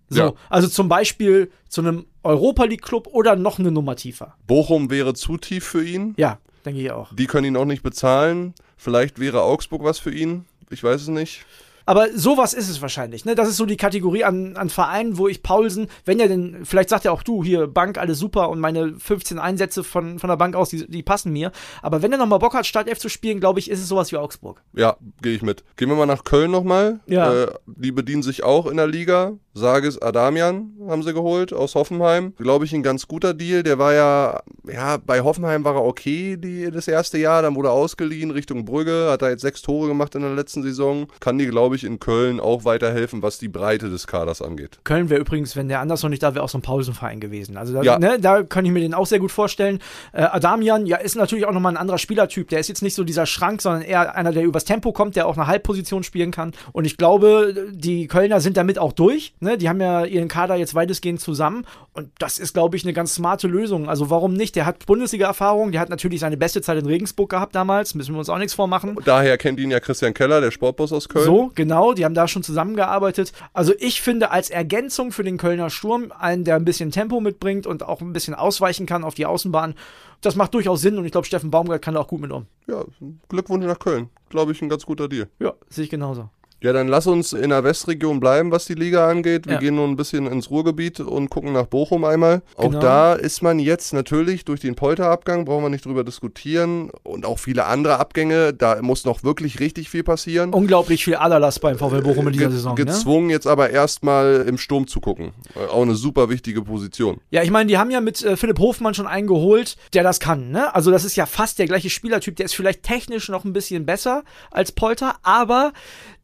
So, 0.09 0.19
ja. 0.19 0.33
also 0.49 0.67
zum 0.67 0.89
Beispiel 0.89 1.51
zu 1.69 1.81
einem 1.81 2.05
Europa 2.23 2.65
League 2.65 2.83
Club 2.83 3.07
oder 3.07 3.35
noch 3.35 3.59
eine 3.59 3.71
Nummer 3.71 3.95
tiefer. 3.95 4.35
Bochum 4.45 4.89
wäre 4.89 5.13
zu 5.13 5.37
tief 5.37 5.63
für 5.63 5.83
ihn. 5.83 6.13
Ja, 6.17 6.39
denke 6.65 6.81
ich 6.81 6.91
auch. 6.91 7.13
Die 7.15 7.25
können 7.25 7.47
ihn 7.47 7.57
auch 7.57 7.65
nicht 7.65 7.83
bezahlen. 7.83 8.53
Vielleicht 8.77 9.19
wäre 9.19 9.41
Augsburg 9.41 9.83
was 9.83 9.99
für 9.99 10.11
ihn. 10.11 10.45
Ich 10.69 10.83
weiß 10.83 11.01
es 11.01 11.07
nicht. 11.07 11.45
Aber 11.85 12.07
sowas 12.15 12.53
ist 12.53 12.69
es 12.69 12.81
wahrscheinlich. 12.81 13.25
Ne? 13.25 13.35
Das 13.35 13.47
ist 13.47 13.57
so 13.57 13.65
die 13.65 13.77
Kategorie 13.77 14.23
an, 14.23 14.55
an 14.55 14.69
Vereinen, 14.69 15.17
wo 15.17 15.27
ich 15.27 15.43
Paulsen, 15.43 15.87
wenn 16.05 16.19
er 16.19 16.27
denn, 16.27 16.65
vielleicht 16.65 16.89
sagt 16.89 17.05
er 17.05 17.13
auch 17.13 17.23
du, 17.23 17.43
hier, 17.43 17.67
Bank, 17.67 17.97
alles 17.97 18.19
super 18.19 18.49
und 18.49 18.59
meine 18.59 18.99
15 18.99 19.39
Einsätze 19.39 19.83
von, 19.83 20.19
von 20.19 20.29
der 20.29 20.37
Bank 20.37 20.55
aus, 20.55 20.69
die, 20.69 20.87
die 20.87 21.03
passen 21.03 21.31
mir. 21.31 21.51
Aber 21.81 22.01
wenn 22.01 22.11
er 22.11 22.17
nochmal 22.17 22.39
Bock 22.39 22.53
hat, 22.53 22.65
Startelf 22.65 22.99
zu 22.99 23.09
spielen, 23.09 23.39
glaube 23.39 23.59
ich, 23.59 23.69
ist 23.69 23.79
es 23.79 23.87
sowas 23.87 24.11
wie 24.11 24.17
Augsburg. 24.17 24.61
Ja, 24.73 24.97
gehe 25.21 25.35
ich 25.35 25.41
mit. 25.41 25.63
Gehen 25.75 25.89
wir 25.89 25.95
mal 25.95 26.05
nach 26.05 26.23
Köln 26.23 26.51
nochmal. 26.51 26.99
Ja. 27.07 27.43
Äh, 27.43 27.53
die 27.65 27.91
bedienen 27.91 28.23
sich 28.23 28.43
auch 28.43 28.65
in 28.65 28.77
der 28.77 28.87
Liga. 28.87 29.33
Sages 29.55 30.01
Adamian 30.01 30.73
haben 30.87 31.03
sie 31.03 31.13
geholt 31.13 31.53
aus 31.53 31.75
Hoffenheim. 31.75 32.33
Glaube 32.37 32.65
ich, 32.65 32.73
ein 32.73 32.81
ganz 32.81 33.07
guter 33.07 33.33
Deal. 33.33 33.61
Der 33.61 33.77
war 33.77 33.93
ja, 33.93 34.41
ja, 34.67 34.97
bei 34.97 35.21
Hoffenheim 35.21 35.63
war 35.63 35.75
er 35.75 35.83
okay 35.83 36.37
die, 36.37 36.71
das 36.71 36.87
erste 36.87 37.19
Jahr. 37.19 37.43
Dann 37.43 37.55
wurde 37.55 37.69
er 37.69 37.73
ausgeliehen 37.73 38.31
Richtung 38.31 38.65
Brügge. 38.65 39.09
Hat 39.11 39.21
er 39.21 39.29
jetzt 39.29 39.41
sechs 39.41 39.61
Tore 39.61 39.87
gemacht 39.87 40.15
in 40.15 40.21
der 40.21 40.33
letzten 40.33 40.63
Saison. 40.63 41.07
Kann 41.19 41.37
die, 41.37 41.45
glaube 41.45 41.75
ich, 41.75 41.83
in 41.83 41.99
Köln 41.99 42.39
auch 42.39 42.65
weiterhelfen, 42.65 43.21
was 43.21 43.37
die 43.37 43.47
Breite 43.47 43.89
des 43.89 44.07
Kaders 44.07 44.41
angeht. 44.41 44.79
Köln 44.83 45.09
wäre 45.09 45.21
übrigens, 45.21 45.55
wenn 45.55 45.67
der 45.67 45.81
anders 45.81 46.01
noch 46.01 46.09
nicht 46.09 46.23
da 46.23 46.33
wäre, 46.33 46.43
auch 46.43 46.49
so 46.49 46.57
ein 46.57 46.63
Pausenverein 46.63 47.19
gewesen. 47.19 47.55
Also 47.55 47.73
da, 47.73 47.83
ja. 47.83 47.99
ne, 47.99 48.19
da 48.19 48.41
kann 48.41 48.65
ich 48.65 48.71
mir 48.71 48.79
den 48.79 48.95
auch 48.95 49.05
sehr 49.05 49.19
gut 49.19 49.31
vorstellen. 49.31 49.79
Äh, 50.13 50.23
Adamian, 50.23 50.87
ja, 50.87 50.97
ist 50.97 51.15
natürlich 51.15 51.45
auch 51.45 51.53
nochmal 51.53 51.73
ein 51.73 51.77
anderer 51.77 51.99
Spielertyp. 51.99 52.49
Der 52.49 52.59
ist 52.59 52.69
jetzt 52.69 52.81
nicht 52.81 52.95
so 52.95 53.03
dieser 53.03 53.27
Schrank, 53.27 53.61
sondern 53.61 53.83
eher 53.83 54.15
einer, 54.15 54.31
der 54.31 54.43
übers 54.43 54.65
Tempo 54.65 54.93
kommt, 54.93 55.15
der 55.15 55.27
auch 55.27 55.37
eine 55.37 55.45
Halbposition 55.45 56.03
spielen 56.03 56.31
kann. 56.31 56.53
Und 56.71 56.85
ich 56.85 56.97
glaube, 56.97 57.71
die 57.71 58.07
Kölner 58.07 58.41
sind 58.41 58.57
damit 58.57 58.79
auch 58.79 58.93
durch. 58.93 59.35
Ne? 59.43 59.57
Die 59.57 59.69
haben 59.69 59.79
ja 59.79 60.05
ihren 60.05 60.27
Kader 60.27 60.55
jetzt 60.55 60.73
weitestgehend 60.75 61.19
zusammen. 61.21 61.65
Und 61.93 62.09
das 62.17 62.39
ist, 62.39 62.53
glaube 62.53 62.75
ich, 62.75 62.83
eine 62.83 62.93
ganz 62.93 63.15
smarte 63.15 63.47
Lösung. 63.47 63.89
Also 63.89 64.09
warum 64.09 64.33
nicht? 64.33 64.55
Der 64.55 64.65
hat 64.65 64.85
Bundesliga-Erfahrung, 64.85 65.71
der 65.71 65.81
hat 65.81 65.89
natürlich 65.89 66.19
seine 66.19 66.37
beste 66.37 66.61
Zeit 66.61 66.77
in 66.79 66.85
Regensburg 66.85 67.29
gehabt 67.29 67.53
damals, 67.53 67.93
müssen 67.93 68.13
wir 68.13 68.19
uns 68.19 68.29
auch 68.29 68.37
nichts 68.37 68.53
vormachen. 68.53 68.97
Daher 69.05 69.37
kennt 69.37 69.59
ihn 69.59 69.69
ja 69.69 69.79
Christian 69.79 70.13
Keller, 70.13 70.41
der 70.41 70.51
Sportboss 70.51 70.91
aus 70.91 71.09
Köln. 71.09 71.25
So, 71.25 71.51
genau, 71.53 71.93
die 71.93 72.05
haben 72.05 72.15
da 72.15 72.27
schon 72.27 72.43
zusammengearbeitet. 72.43 73.33
Also 73.53 73.73
ich 73.79 74.01
finde 74.01 74.31
als 74.31 74.49
Ergänzung 74.49 75.11
für 75.11 75.23
den 75.23 75.37
Kölner 75.37 75.69
Sturm 75.69 76.11
einen, 76.17 76.43
der 76.43 76.55
ein 76.55 76.65
bisschen 76.65 76.91
Tempo 76.91 77.19
mitbringt 77.19 77.67
und 77.67 77.83
auch 77.83 78.01
ein 78.01 78.13
bisschen 78.13 78.33
ausweichen 78.33 78.85
kann 78.85 79.03
auf 79.03 79.13
die 79.13 79.25
Außenbahn. 79.25 79.75
Das 80.21 80.35
macht 80.35 80.53
durchaus 80.53 80.81
Sinn 80.81 80.97
und 80.97 81.05
ich 81.05 81.11
glaube, 81.11 81.27
Steffen 81.27 81.51
Baumgart 81.51 81.81
kann 81.81 81.95
da 81.95 81.99
auch 81.99 82.07
gut 82.07 82.21
mit 82.21 82.31
um. 82.31 82.45
Ja, 82.67 82.85
Glückwunsch 83.27 83.65
nach 83.65 83.79
Köln. 83.79 84.09
Glaube 84.29 84.53
ich, 84.53 84.61
ein 84.61 84.69
ganz 84.69 84.85
guter 84.85 85.09
Deal. 85.09 85.27
Ja, 85.39 85.53
sehe 85.69 85.83
ich 85.83 85.89
genauso. 85.89 86.29
Ja, 86.63 86.71
dann 86.71 86.87
lass 86.87 87.07
uns 87.07 87.33
in 87.33 87.49
der 87.49 87.65
Westregion 87.65 88.21
bleiben, 88.21 88.49
was 88.49 88.63
die 88.63 88.73
Liga 88.73 89.09
angeht. 89.09 89.47
Wir 89.47 89.55
ja. 89.55 89.59
gehen 89.59 89.75
nun 89.75 89.91
ein 89.91 89.95
bisschen 89.97 90.27
ins 90.27 90.49
Ruhrgebiet 90.49 91.01
und 91.01 91.29
gucken 91.29 91.51
nach 91.51 91.65
Bochum 91.65 92.05
einmal. 92.05 92.41
Auch 92.55 92.69
genau. 92.69 92.79
da 92.79 93.13
ist 93.15 93.41
man 93.41 93.59
jetzt 93.59 93.91
natürlich 93.91 94.45
durch 94.45 94.61
den 94.61 94.73
Polterabgang, 94.75 95.43
brauchen 95.43 95.63
wir 95.63 95.69
nicht 95.69 95.83
drüber 95.83 96.05
diskutieren. 96.05 96.89
Und 97.03 97.25
auch 97.25 97.37
viele 97.37 97.65
andere 97.65 97.99
Abgänge, 97.99 98.53
da 98.53 98.81
muss 98.81 99.03
noch 99.03 99.25
wirklich 99.25 99.59
richtig 99.59 99.89
viel 99.89 100.03
passieren. 100.03 100.53
Unglaublich 100.53 101.03
viel 101.03 101.17
Aderlass 101.17 101.59
beim 101.59 101.77
VfL 101.77 102.01
Bochum 102.01 102.27
in 102.27 102.33
dieser 102.33 102.45
Ge 102.45 102.55
Saison. 102.55 102.75
Ne? 102.77 102.85
Gezwungen 102.85 103.27
ne? 103.27 103.33
jetzt 103.33 103.45
aber 103.45 103.71
erstmal 103.71 104.45
im 104.47 104.57
Sturm 104.57 104.87
zu 104.87 105.01
gucken. 105.01 105.33
Äh, 105.57 105.67
auch 105.67 105.81
eine 105.81 105.95
super 105.95 106.29
wichtige 106.29 106.61
Position. 106.61 107.19
Ja, 107.29 107.43
ich 107.43 107.51
meine, 107.51 107.67
die 107.67 107.77
haben 107.77 107.91
ja 107.91 107.99
mit 107.99 108.23
äh, 108.23 108.37
Philipp 108.37 108.59
Hofmann 108.59 108.93
schon 108.93 109.07
einen 109.07 109.27
geholt, 109.27 109.75
der 109.93 110.03
das 110.03 110.21
kann. 110.21 110.51
Ne? 110.51 110.73
Also 110.73 110.91
das 110.91 111.03
ist 111.03 111.17
ja 111.17 111.25
fast 111.25 111.59
der 111.59 111.65
gleiche 111.65 111.89
Spielertyp. 111.89 112.37
Der 112.37 112.45
ist 112.45 112.55
vielleicht 112.55 112.83
technisch 112.83 113.27
noch 113.27 113.43
ein 113.43 113.51
bisschen 113.51 113.85
besser 113.85 114.23
als 114.49 114.71
Polter, 114.71 115.15
aber 115.23 115.73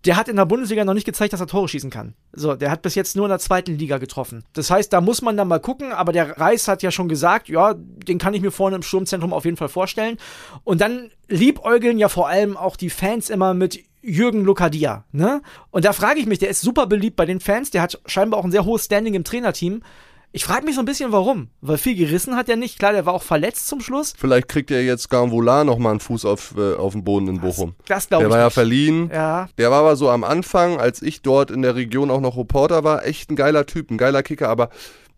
der 0.06 0.16
hat 0.16 0.30
in 0.30 0.38
der 0.38 0.46
Bundesliga 0.46 0.86
noch 0.86 0.94
nicht 0.94 1.06
gezeigt, 1.06 1.34
dass 1.34 1.42
er 1.42 1.48
Tore 1.48 1.68
schießen 1.68 1.90
kann. 1.90 2.14
So, 2.32 2.56
der 2.56 2.72
hat 2.72 2.82
bis 2.82 2.96
jetzt 2.96 3.16
nur 3.16 3.26
in 3.26 3.30
der 3.30 3.40
zweiten 3.40 3.78
Liga 3.78 3.98
getroffen. 3.98 4.44
Das 4.54 4.72
heißt, 4.72 4.94
da 4.94 5.02
muss 5.02 5.22
man 5.22 5.36
dann 5.36 5.48
mal 5.48 5.60
gucken, 5.60 5.92
aber 5.92 6.14
der 6.14 6.38
Reis 6.40 6.68
hat 6.68 6.84
ja 6.84 6.92
schon 6.92 7.10
gesagt, 7.10 7.50
ja, 7.50 7.74
den 7.76 8.18
kann 8.18 8.34
ich 8.34 8.42
mir 8.42 8.52
vorne 8.52 8.78
im 8.78 8.82
Sturmzentrum 8.82 9.34
auf 9.34 9.46
jeden 9.46 9.58
Fall 9.58 9.70
vorstellen. 9.70 10.18
Und 10.64 10.80
dann 10.80 11.12
liebäugeln 11.28 12.00
ja 12.00 12.08
vor 12.08 12.30
allem 12.30 12.56
auch 12.56 12.78
die 12.78 12.90
Fans 12.90 13.30
immer 13.30 13.54
mit 13.54 13.84
Jürgen 14.02 14.46
Lukadia, 14.46 15.04
ne? 15.12 15.42
Und 15.72 15.84
da 15.84 15.92
frage 15.92 16.22
ich 16.22 16.26
mich, 16.26 16.40
der 16.40 16.50
ist 16.50 16.62
super 16.62 16.88
beliebt 16.88 17.18
bei 17.18 17.26
den 17.26 17.42
Fans, 17.42 17.70
der 17.70 17.82
hat 17.82 18.00
scheinbar 18.06 18.40
auch 18.40 18.46
ein 18.46 18.52
sehr 18.52 18.64
hohes 18.64 18.86
Standing 18.86 19.14
im 19.14 19.26
Trainerteam. 19.26 19.82
Ich 20.32 20.46
frage 20.46 20.64
mich 20.64 20.76
so 20.76 20.82
ein 20.82 20.86
bisschen, 20.86 21.12
warum. 21.12 21.50
Weil 21.62 21.78
viel 21.78 21.96
gerissen 21.96 22.36
hat 22.36 22.50
er 22.50 22.56
nicht. 22.56 22.78
Klar, 22.78 22.92
der 22.92 23.06
war 23.08 23.14
auch 23.14 23.24
verletzt 23.24 23.68
zum 23.68 23.82
Schluss. 23.82 24.14
Vielleicht 24.16 24.48
kriegt 24.48 24.70
er 24.70 24.84
jetzt 24.84 25.10
Gamvola 25.10 25.64
nochmal 25.64 25.92
einen 25.92 26.00
Fuß 26.00 26.26
auf, 26.26 26.54
äh, 26.56 26.76
auf 26.76 26.94
den 26.94 27.04
Boden 27.04 27.28
in 27.28 27.42
Bochum. 27.42 27.74
Das, 27.88 27.88
das 27.88 28.08
glaube 28.10 28.26
ich. 28.26 28.30
Der 28.30 28.38
war 28.38 28.44
ja 28.44 28.50
verliehen. 28.52 29.10
Ja. 29.12 29.50
Der 29.58 29.72
war 29.72 29.80
aber 29.80 29.96
so 29.96 30.10
am 30.10 30.24
Anfang, 30.24 30.80
als 30.80 31.02
ich 31.02 31.24
dort 31.24 31.50
in 31.50 31.64
der 31.64 31.76
Region 31.76 32.12
auch 32.12 32.22
noch 32.22 32.38
Reporter 32.38 32.84
war, 32.84 33.06
echt 33.06 33.32
ein 33.32 33.36
geiler 33.36 33.66
Typ, 33.66 33.90
ein 33.90 33.98
geiler 33.98 34.22
Kicker, 34.22 34.50
aber 34.50 34.70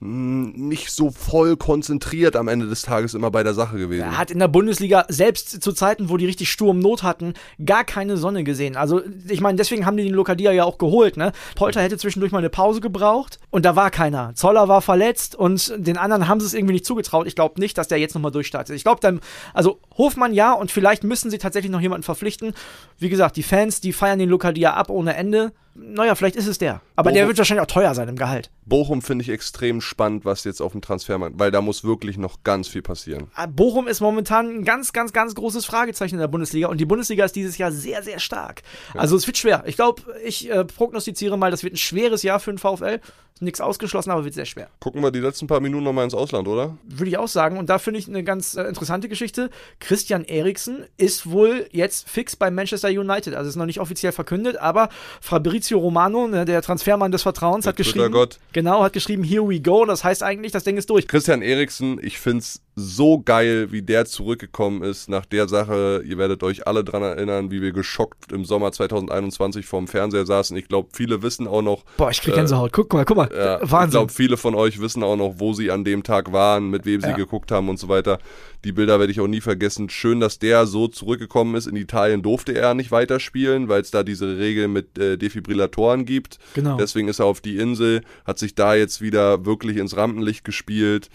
nicht 0.03 0.89
so 0.89 1.11
voll 1.11 1.57
konzentriert 1.57 2.35
am 2.35 2.47
Ende 2.47 2.65
des 2.65 2.81
Tages 2.81 3.13
immer 3.13 3.29
bei 3.29 3.43
der 3.43 3.53
Sache 3.53 3.77
gewesen. 3.77 4.01
Er 4.01 4.17
hat 4.17 4.31
in 4.31 4.39
der 4.39 4.47
Bundesliga 4.47 5.05
selbst 5.09 5.61
zu 5.61 5.73
Zeiten, 5.73 6.09
wo 6.09 6.17
die 6.17 6.25
richtig 6.25 6.49
Sturmnot 6.49 7.03
hatten, 7.03 7.35
gar 7.63 7.83
keine 7.83 8.17
Sonne 8.17 8.43
gesehen. 8.43 8.75
Also 8.75 9.03
ich 9.27 9.41
meine, 9.41 9.57
deswegen 9.57 9.85
haben 9.85 9.97
die 9.97 10.03
den 10.03 10.15
Lokadia 10.15 10.51
ja 10.51 10.63
auch 10.63 10.79
geholt. 10.79 11.17
Ne? 11.17 11.33
Polter 11.55 11.83
hätte 11.83 11.99
zwischendurch 11.99 12.31
mal 12.31 12.39
eine 12.39 12.49
Pause 12.49 12.81
gebraucht 12.81 13.39
und 13.51 13.63
da 13.63 13.75
war 13.75 13.91
keiner. 13.91 14.33
Zoller 14.33 14.67
war 14.67 14.81
verletzt 14.81 15.35
und 15.35 15.71
den 15.77 15.97
anderen 15.97 16.27
haben 16.27 16.39
sie 16.39 16.47
es 16.47 16.55
irgendwie 16.55 16.73
nicht 16.73 16.85
zugetraut. 16.85 17.27
Ich 17.27 17.35
glaube 17.35 17.59
nicht, 17.59 17.77
dass 17.77 17.87
der 17.87 17.99
jetzt 17.99 18.15
nochmal 18.15 18.31
durchstartet. 18.31 18.75
Ich 18.75 18.83
glaube 18.83 19.01
dann, 19.01 19.19
also 19.53 19.79
Hofmann 19.99 20.33
ja 20.33 20.51
und 20.53 20.71
vielleicht 20.71 21.03
müssen 21.03 21.29
sie 21.29 21.37
tatsächlich 21.37 21.71
noch 21.71 21.81
jemanden 21.81 22.03
verpflichten. 22.03 22.53
Wie 22.97 23.09
gesagt, 23.09 23.37
die 23.37 23.43
Fans, 23.43 23.81
die 23.81 23.93
feiern 23.93 24.17
den 24.17 24.29
Lokadia 24.29 24.73
ab 24.73 24.89
ohne 24.89 25.15
Ende 25.15 25.51
naja, 25.73 26.15
vielleicht 26.15 26.35
ist 26.35 26.47
es 26.47 26.57
der. 26.57 26.81
Aber 26.95 27.09
Bochum, 27.09 27.15
der 27.15 27.27
wird 27.27 27.37
wahrscheinlich 27.37 27.61
auch 27.61 27.71
teuer 27.71 27.95
sein 27.95 28.09
im 28.09 28.17
Gehalt. 28.17 28.49
Bochum 28.65 29.01
finde 29.01 29.23
ich 29.23 29.29
extrem 29.29 29.81
spannend, 29.81 30.25
was 30.25 30.43
jetzt 30.43 30.61
auf 30.61 30.73
dem 30.73 30.81
Transfermarkt, 30.81 31.39
weil 31.39 31.51
da 31.51 31.61
muss 31.61 31.83
wirklich 31.83 32.17
noch 32.17 32.43
ganz 32.43 32.67
viel 32.67 32.81
passieren. 32.81 33.27
Ah, 33.35 33.45
Bochum 33.45 33.87
ist 33.87 34.01
momentan 34.01 34.47
ein 34.47 34.63
ganz, 34.63 34.93
ganz, 34.93 35.13
ganz 35.13 35.33
großes 35.35 35.65
Fragezeichen 35.65 36.15
in 36.15 36.21
der 36.21 36.27
Bundesliga 36.27 36.67
und 36.67 36.79
die 36.79 36.85
Bundesliga 36.85 37.25
ist 37.25 37.35
dieses 37.35 37.57
Jahr 37.57 37.71
sehr, 37.71 38.03
sehr 38.03 38.19
stark. 38.19 38.63
Ja. 38.93 39.01
Also 39.01 39.15
es 39.15 39.25
wird 39.27 39.37
schwer. 39.37 39.63
Ich 39.65 39.75
glaube, 39.75 40.01
ich 40.23 40.49
äh, 40.49 40.65
prognostiziere 40.65 41.37
mal, 41.37 41.51
das 41.51 41.63
wird 41.63 41.73
ein 41.73 41.77
schweres 41.77 42.23
Jahr 42.23 42.39
für 42.39 42.51
den 42.51 42.57
VfL. 42.57 42.99
Nichts 43.43 43.59
ausgeschlossen, 43.59 44.11
aber 44.11 44.23
wird 44.23 44.35
sehr 44.35 44.45
schwer. 44.45 44.69
Gucken 44.79 45.01
wir 45.01 45.09
die 45.09 45.19
letzten 45.19 45.47
paar 45.47 45.61
Minuten 45.61 45.83
nochmal 45.83 46.03
ins 46.03 46.13
Ausland, 46.13 46.47
oder? 46.47 46.77
Würde 46.83 47.09
ich 47.09 47.17
auch 47.17 47.27
sagen. 47.27 47.57
Und 47.57 47.71
da 47.71 47.79
finde 47.79 47.99
ich 47.99 48.07
eine 48.07 48.23
ganz 48.23 48.55
äh, 48.55 48.61
interessante 48.65 49.09
Geschichte. 49.09 49.49
Christian 49.79 50.25
Eriksen 50.25 50.85
ist 50.97 51.27
wohl 51.27 51.67
jetzt 51.71 52.07
fix 52.07 52.35
bei 52.35 52.51
Manchester 52.51 52.89
United. 52.89 53.33
Also 53.33 53.49
ist 53.49 53.55
noch 53.55 53.65
nicht 53.65 53.79
offiziell 53.79 54.11
verkündet, 54.11 54.57
aber 54.57 54.89
Fabrizio 55.21 55.60
Fabrizio 55.61 55.77
Romano, 55.77 56.27
ne, 56.27 56.43
der 56.43 56.61
Transfermann 56.63 57.11
des 57.11 57.21
Vertrauens, 57.21 57.65
Der 57.65 57.69
hat 57.69 57.77
geschrieben. 57.77 57.99
Twitter-Gott. 58.05 58.39
Genau, 58.51 58.81
hat 58.83 58.93
geschrieben, 58.93 59.23
here 59.23 59.47
we 59.47 59.59
go. 59.59 59.85
Das 59.85 60.03
heißt 60.03 60.23
eigentlich, 60.23 60.51
das 60.51 60.63
Ding 60.63 60.75
ist 60.77 60.89
durch. 60.89 61.07
Christian 61.07 61.43
Eriksen, 61.43 61.99
ich 62.01 62.17
find's 62.19 62.61
so 62.81 63.21
geil, 63.21 63.71
wie 63.71 63.81
der 63.81 64.05
zurückgekommen 64.05 64.83
ist 64.83 65.09
nach 65.09 65.25
der 65.25 65.47
Sache. 65.47 66.03
Ihr 66.05 66.17
werdet 66.17 66.43
euch 66.43 66.67
alle 66.67 66.83
dran 66.83 67.03
erinnern, 67.03 67.51
wie 67.51 67.61
wir 67.61 67.71
geschockt 67.71 68.31
im 68.31 68.43
Sommer 68.45 68.71
2021 68.71 69.65
vorm 69.65 69.87
Fernseher 69.87 70.25
saßen. 70.25 70.55
Ich 70.57 70.67
glaube, 70.67 70.89
viele 70.93 71.21
wissen 71.21 71.47
auch 71.47 71.61
noch, 71.61 71.83
Boah, 71.97 72.09
ich 72.11 72.21
krieg 72.21 72.33
Gänsehaut. 72.33 72.71
Guck 72.73 72.91
mal, 72.93 73.05
guck 73.05 73.17
mal. 73.17 73.29
Ja, 73.33 73.61
Ich 73.63 73.71
Wahnsinn. 73.71 73.91
glaube, 73.91 74.11
viele 74.11 74.37
von 74.37 74.55
euch 74.55 74.81
wissen 74.81 75.03
auch 75.03 75.15
noch, 75.15 75.35
wo 75.37 75.53
sie 75.53 75.71
an 75.71 75.83
dem 75.83 76.03
Tag 76.03 76.31
waren, 76.33 76.69
mit 76.69 76.85
wem 76.85 77.01
sie 77.01 77.09
Ja. 77.09 77.15
geguckt 77.15 77.51
haben 77.51 77.69
und 77.69 77.77
so 77.79 77.87
weiter. 77.87 78.19
Die 78.65 78.71
Bilder 78.71 78.99
werde 78.99 79.11
ich 79.11 79.19
auch 79.19 79.27
nie 79.27 79.41
vergessen. 79.41 79.89
Schön, 79.89 80.19
dass 80.19 80.39
der 80.39 80.65
so 80.67 80.87
zurückgekommen 80.87 81.55
ist. 81.55 81.67
In 81.67 81.75
Italien 81.75 82.21
durfte 82.21 82.53
er 82.53 82.73
nicht 82.73 82.91
weiterspielen, 82.91 83.69
weil 83.69 83.81
es 83.81 83.91
da 83.91 84.03
diese 84.03 84.37
Regel 84.37 84.67
mit 84.67 84.97
äh, 84.97 85.17
Defibrillatoren 85.17 86.05
gibt. 86.05 86.37
Genau. 86.53 86.77
Deswegen 86.77 87.07
ist 87.07 87.19
er 87.19 87.25
auf 87.25 87.41
die 87.41 87.57
Insel, 87.57 88.01
hat 88.25 88.39
sich 88.39 88.55
da 88.55 88.75
jetzt 88.75 89.01
wieder 89.01 89.45
wirklich 89.45 89.77
ins 89.77 89.95
Rampenlicht 89.97 90.43
gespielt. 90.45 91.09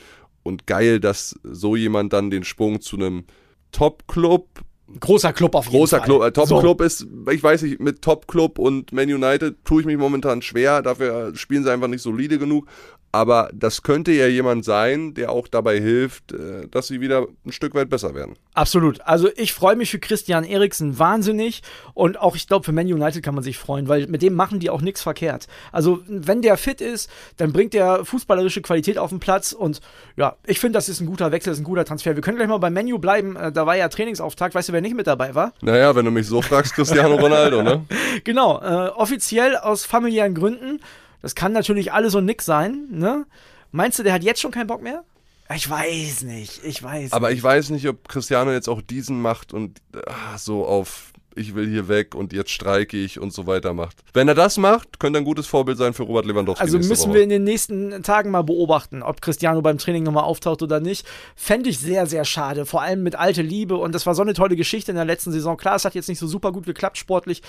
Und 0.46 0.66
geil, 0.66 1.00
dass 1.00 1.38
so 1.42 1.76
jemand 1.76 2.12
dann 2.12 2.30
den 2.30 2.44
Sprung 2.44 2.80
zu 2.80 2.96
einem 2.96 3.24
Top-Club 3.72 4.46
Großer 5.00 5.32
Club 5.32 5.56
auf 5.56 5.66
jeden 5.66 5.78
Großer 5.78 5.98
Fall. 5.98 6.06
Club, 6.06 6.22
äh, 6.22 6.32
Top 6.32 6.46
So. 6.46 6.60
Club 6.60 6.80
ist, 6.80 7.08
ich 7.32 7.42
weiß 7.42 7.62
nicht, 7.62 7.80
mit 7.80 8.02
Top 8.02 8.28
Club 8.28 8.58
und 8.60 8.92
Man 8.92 9.12
United 9.12 9.56
tue 9.64 9.80
ich 9.80 9.86
mich 9.86 9.96
momentan 9.96 10.42
schwer, 10.42 10.80
dafür 10.80 11.34
spielen 11.34 11.64
sie 11.64 11.72
einfach 11.72 11.88
nicht 11.88 12.02
solide 12.02 12.38
genug. 12.38 12.68
Aber 13.16 13.48
das 13.54 13.82
könnte 13.82 14.12
ja 14.12 14.26
jemand 14.26 14.66
sein, 14.66 15.14
der 15.14 15.32
auch 15.32 15.48
dabei 15.48 15.80
hilft, 15.80 16.32
äh, 16.32 16.68
dass 16.70 16.88
sie 16.88 17.00
wieder 17.00 17.26
ein 17.46 17.52
Stück 17.52 17.74
weit 17.74 17.88
besser 17.88 18.14
werden. 18.14 18.34
Absolut. 18.52 19.00
Also 19.00 19.30
ich 19.36 19.54
freue 19.54 19.74
mich 19.74 19.90
für 19.90 19.98
Christian 19.98 20.44
Eriksen 20.44 20.98
wahnsinnig 20.98 21.62
und 21.94 22.20
auch 22.20 22.36
ich 22.36 22.46
glaube 22.46 22.66
für 22.66 22.72
Man 22.72 22.84
United 22.84 23.22
kann 23.22 23.34
man 23.34 23.42
sich 23.42 23.56
freuen, 23.56 23.88
weil 23.88 24.06
mit 24.06 24.20
dem 24.20 24.34
machen 24.34 24.60
die 24.60 24.68
auch 24.68 24.82
nichts 24.82 25.00
verkehrt. 25.00 25.46
Also 25.72 26.00
wenn 26.06 26.42
der 26.42 26.58
fit 26.58 26.82
ist, 26.82 27.08
dann 27.38 27.54
bringt 27.54 27.72
der 27.72 28.04
fußballerische 28.04 28.60
Qualität 28.60 28.98
auf 28.98 29.08
den 29.08 29.18
Platz 29.18 29.52
und 29.52 29.80
ja, 30.16 30.36
ich 30.46 30.60
finde, 30.60 30.76
das 30.76 30.90
ist 30.90 31.00
ein 31.00 31.06
guter 31.06 31.32
Wechsel, 31.32 31.52
das 31.52 31.56
ist 31.56 31.62
ein 31.62 31.64
guter 31.64 31.86
Transfer. 31.86 32.14
Wir 32.16 32.22
können 32.22 32.36
gleich 32.36 32.48
mal 32.48 32.58
beim 32.58 32.74
Menu 32.74 32.98
bleiben. 32.98 33.34
Äh, 33.36 33.50
Da 33.50 33.64
war 33.64 33.76
ja 33.76 33.88
Trainingsauftakt. 33.88 34.54
Weißt 34.54 34.68
du, 34.68 34.74
wer 34.74 34.82
nicht 34.82 34.94
mit 34.94 35.06
dabei 35.06 35.34
war? 35.34 35.54
Naja, 35.62 35.96
wenn 35.96 36.04
du 36.04 36.10
mich 36.10 36.26
so 36.26 36.42
fragst, 36.42 36.74
Cristiano 36.74 37.14
Ronaldo, 37.14 37.62
ne? 37.62 37.86
Genau, 38.24 38.60
äh, 38.60 38.88
offiziell 38.90 39.56
aus 39.56 39.86
familiären 39.86 40.34
Gründen. 40.34 40.80
Das 41.22 41.34
kann 41.34 41.52
natürlich 41.52 41.92
alles 41.92 42.14
und 42.14 42.24
nix 42.24 42.44
sein, 42.44 42.86
ne? 42.90 43.26
Meinst 43.72 43.98
du, 43.98 44.02
der 44.02 44.12
hat 44.12 44.22
jetzt 44.22 44.40
schon 44.40 44.52
keinen 44.52 44.66
Bock 44.68 44.82
mehr? 44.82 45.04
Ich 45.54 45.68
weiß 45.68 46.22
nicht, 46.22 46.64
ich 46.64 46.82
weiß. 46.82 47.12
Aber 47.12 47.30
ich 47.30 47.42
weiß 47.42 47.70
nicht, 47.70 47.86
ob 47.88 48.08
Cristiano 48.08 48.52
jetzt 48.52 48.68
auch 48.68 48.82
diesen 48.82 49.20
macht 49.20 49.52
und 49.52 49.80
ah, 50.06 50.38
so 50.38 50.66
auf 50.66 51.12
ich 51.36 51.54
will 51.54 51.68
hier 51.68 51.88
weg 51.88 52.14
und 52.14 52.32
jetzt 52.32 52.50
streike 52.50 52.96
ich 52.96 53.20
und 53.20 53.32
so 53.32 53.46
weiter 53.46 53.74
macht. 53.74 53.96
Wenn 54.14 54.28
er 54.28 54.34
das 54.34 54.56
macht, 54.56 54.98
könnte 54.98 55.18
er 55.18 55.22
ein 55.22 55.24
gutes 55.24 55.46
Vorbild 55.46 55.78
sein 55.78 55.94
für 55.94 56.04
Robert 56.04 56.26
Lewandowski. 56.26 56.62
Also 56.62 56.78
müssen 56.78 57.08
Woche. 57.08 57.14
wir 57.14 57.22
in 57.22 57.28
den 57.28 57.44
nächsten 57.44 58.02
Tagen 58.02 58.30
mal 58.30 58.42
beobachten, 58.42 59.02
ob 59.02 59.20
Cristiano 59.20 59.62
beim 59.62 59.78
Training 59.78 60.02
nochmal 60.02 60.24
auftaucht 60.24 60.62
oder 60.62 60.80
nicht. 60.80 61.06
Fände 61.34 61.70
ich 61.70 61.78
sehr, 61.78 62.06
sehr 62.06 62.24
schade. 62.24 62.66
Vor 62.66 62.82
allem 62.82 63.02
mit 63.02 63.14
alte 63.14 63.42
Liebe. 63.42 63.76
Und 63.76 63.94
das 63.94 64.06
war 64.06 64.14
so 64.14 64.22
eine 64.22 64.34
tolle 64.34 64.56
Geschichte 64.56 64.90
in 64.90 64.96
der 64.96 65.04
letzten 65.04 65.32
Saison. 65.32 65.56
Klar, 65.56 65.76
es 65.76 65.84
hat 65.84 65.94
jetzt 65.94 66.08
nicht 66.08 66.18
so 66.18 66.26
super 66.26 66.52
gut 66.52 66.66
geklappt 66.66 66.98
sportlich. 66.98 67.42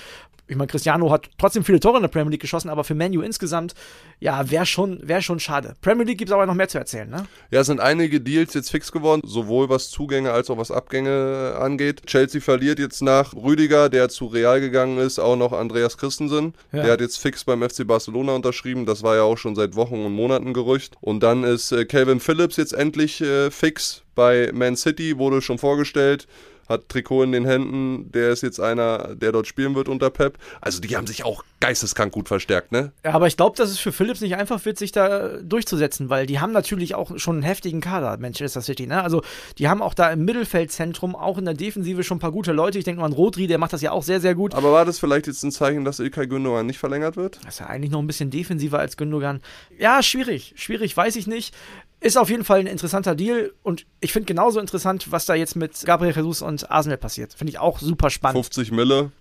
Ich 0.48 0.56
meine, 0.56 0.68
Cristiano 0.68 1.12
hat 1.12 1.30
trotzdem 1.38 1.64
viele 1.64 1.80
Tore 1.80 1.98
in 1.98 2.04
der 2.04 2.10
Premier 2.10 2.32
League 2.32 2.42
geschossen, 2.42 2.70
aber 2.70 2.84
für 2.84 2.96
Manu 2.96 3.22
insgesamt, 3.22 3.74
ja, 4.20 4.50
wäre 4.50 4.66
schon, 4.66 5.00
wär 5.04 5.22
schon 5.22 5.40
schade. 5.40 5.76
Premier 5.82 6.06
League 6.06 6.18
gibt 6.18 6.30
es 6.30 6.34
aber 6.34 6.46
noch 6.46 6.54
mehr 6.54 6.70
zu 6.70 6.78
erzählen, 6.78 7.10
ne? 7.10 7.26
Ja, 7.52 7.62
es 7.62 7.68
sind 7.68 7.82
einige 7.82 8.22
Deals 8.22 8.54
jetzt 8.54 8.72
fix 8.72 8.92
geworden, 8.92 9.22
sowohl 9.26 9.70
was 9.70 9.90
Zugänge 9.90 10.32
als 10.32 10.50
auch 10.50 10.58
was 10.58 10.72
Abgänge 10.72 11.58
angeht. 11.60 12.06
Chelsea 12.06 12.40
verliert 12.40 12.80
jetzt 12.80 13.02
nach 13.02 13.34
Rüdiger, 13.34 13.77
der 13.90 14.10
zu 14.10 14.26
Real 14.26 14.60
gegangen 14.60 14.98
ist, 14.98 15.20
auch 15.20 15.36
noch 15.36 15.54
Andreas 15.54 15.98
Christensen. 15.98 16.54
Ja. 16.72 16.84
Der 16.84 16.94
hat 16.94 17.02
jetzt 17.02 17.18
fix 17.18 17.44
beim 17.44 17.68
FC 17.68 17.86
Barcelona 17.88 18.34
unterschrieben. 18.34 18.86
Das 18.86 19.04
war 19.04 19.16
ja 19.16 19.24
auch 19.24 19.38
schon 19.38 19.56
seit 19.56 19.76
Wochen 19.76 20.04
und 20.04 20.14
Monaten 20.14 20.54
Gerücht. 20.54 20.96
Und 21.02 21.22
dann 21.22 21.44
ist 21.44 21.72
äh, 21.72 21.86
Calvin 21.86 22.20
Phillips 22.20 22.58
jetzt 22.58 22.74
endlich 22.74 23.22
äh, 23.22 23.52
fix 23.52 24.04
bei 24.16 24.52
Man 24.54 24.76
City, 24.76 25.18
wurde 25.18 25.42
schon 25.42 25.60
vorgestellt. 25.60 26.28
Hat 26.70 26.90
Trikot 26.90 27.24
in 27.24 27.32
den 27.32 27.46
Händen, 27.46 28.12
der 28.12 28.30
ist 28.30 28.44
jetzt 28.44 28.60
einer, 28.60 29.16
der 29.16 29.32
dort 29.32 29.48
spielen 29.48 29.76
wird 29.76 29.88
unter 29.88 30.10
Pep. 30.10 30.38
Also 30.62 30.82
die 30.82 30.96
haben 30.96 31.08
sich 31.08 31.24
auch 31.24 31.44
geisteskrank 31.60 32.12
gut 32.12 32.28
verstärkt, 32.28 32.72
ne? 32.72 32.92
Ja, 33.04 33.14
aber 33.14 33.28
ich 33.28 33.36
glaube, 33.38 33.58
dass 33.58 33.70
es 33.70 33.80
für 33.80 33.92
Phillips 33.92 34.22
nicht 34.22 34.36
einfach 34.36 34.64
wird, 34.66 34.78
sich 34.78 34.92
da 34.92 35.38
durchzusetzen, 35.42 36.10
weil 36.10 36.26
die 36.28 36.40
haben 36.40 36.52
natürlich 36.52 36.94
auch 36.94 37.18
schon 37.18 37.38
einen 37.38 37.44
heftigen 37.44 37.82
Kader, 37.82 38.18
Manchester 38.20 38.62
City. 38.62 38.86
Ne? 38.86 39.02
Also 39.02 39.24
die 39.58 39.68
haben 39.68 39.82
auch 39.82 39.94
da 39.94 40.12
im 40.12 40.24
Mittelfeldzentrum, 40.26 41.16
auch 41.16 41.38
in 41.38 41.46
der 41.46 41.54
Defensive 41.56 42.04
schon 42.04 42.18
ein 42.18 42.20
paar 42.20 42.32
gute 42.32 42.52
Leute. 42.52 42.78
Ich 42.78 42.86
denke 42.86 43.02
mal 43.02 43.08
an 43.08 43.14
Rodri, 43.14 43.48
der 43.48 43.58
macht 43.58 43.74
das 43.74 43.82
ja 43.82 43.92
auch 43.92 44.04
sehr, 44.04 44.20
sehr 44.20 44.36
gut. 44.36 44.54
Aber 44.54 44.72
war 44.72 44.86
das 44.86 45.00
vielleicht 45.00 45.28
jetzt 45.28 45.44
ein 45.44 45.52
Zeichen, 45.52 45.86
dass 45.86 46.00
Ilkay 46.00 46.28
Gündogan 46.28 46.66
nicht 46.66 46.80
verlängert 46.80 47.18
wird? 47.18 47.40
Das 47.44 47.56
ist 47.56 47.60
ja 47.62 47.68
eigentlich 47.68 47.92
noch 47.92 48.00
ein 48.00 48.08
bisschen 48.08 48.30
defensiver 48.30 48.80
als 48.80 48.98
Gündogan. 48.98 49.42
Ja, 49.78 50.04
schwierig. 50.04 50.54
Schwierig, 50.58 50.96
weiß 50.96 51.16
ich 51.16 51.28
nicht. 51.28 51.56
Ist 52.00 52.18
auf 52.18 52.30
jeden 52.30 52.44
Fall 52.44 52.60
ein 52.60 52.68
interessanter 52.68 53.16
Deal 53.16 53.54
und 53.64 53.86
ich 54.02 54.14
finde 54.14 54.28
genauso 54.28 54.60
interessant, 54.60 55.12
was 55.12 55.26
da 55.26 55.34
jetzt 55.34 55.56
mit 55.56 55.84
Gabriel 55.86 56.14
Jesus 56.16 56.42
und 56.44 56.70
Arsenal 56.70 56.98
passiert. 56.98 57.34
Finde 57.34 57.50
ich 57.52 57.60
auch 57.60 57.80
super 57.80 58.10
spannend. 58.12 58.36
50 58.46 58.72
Mille, 58.72 59.12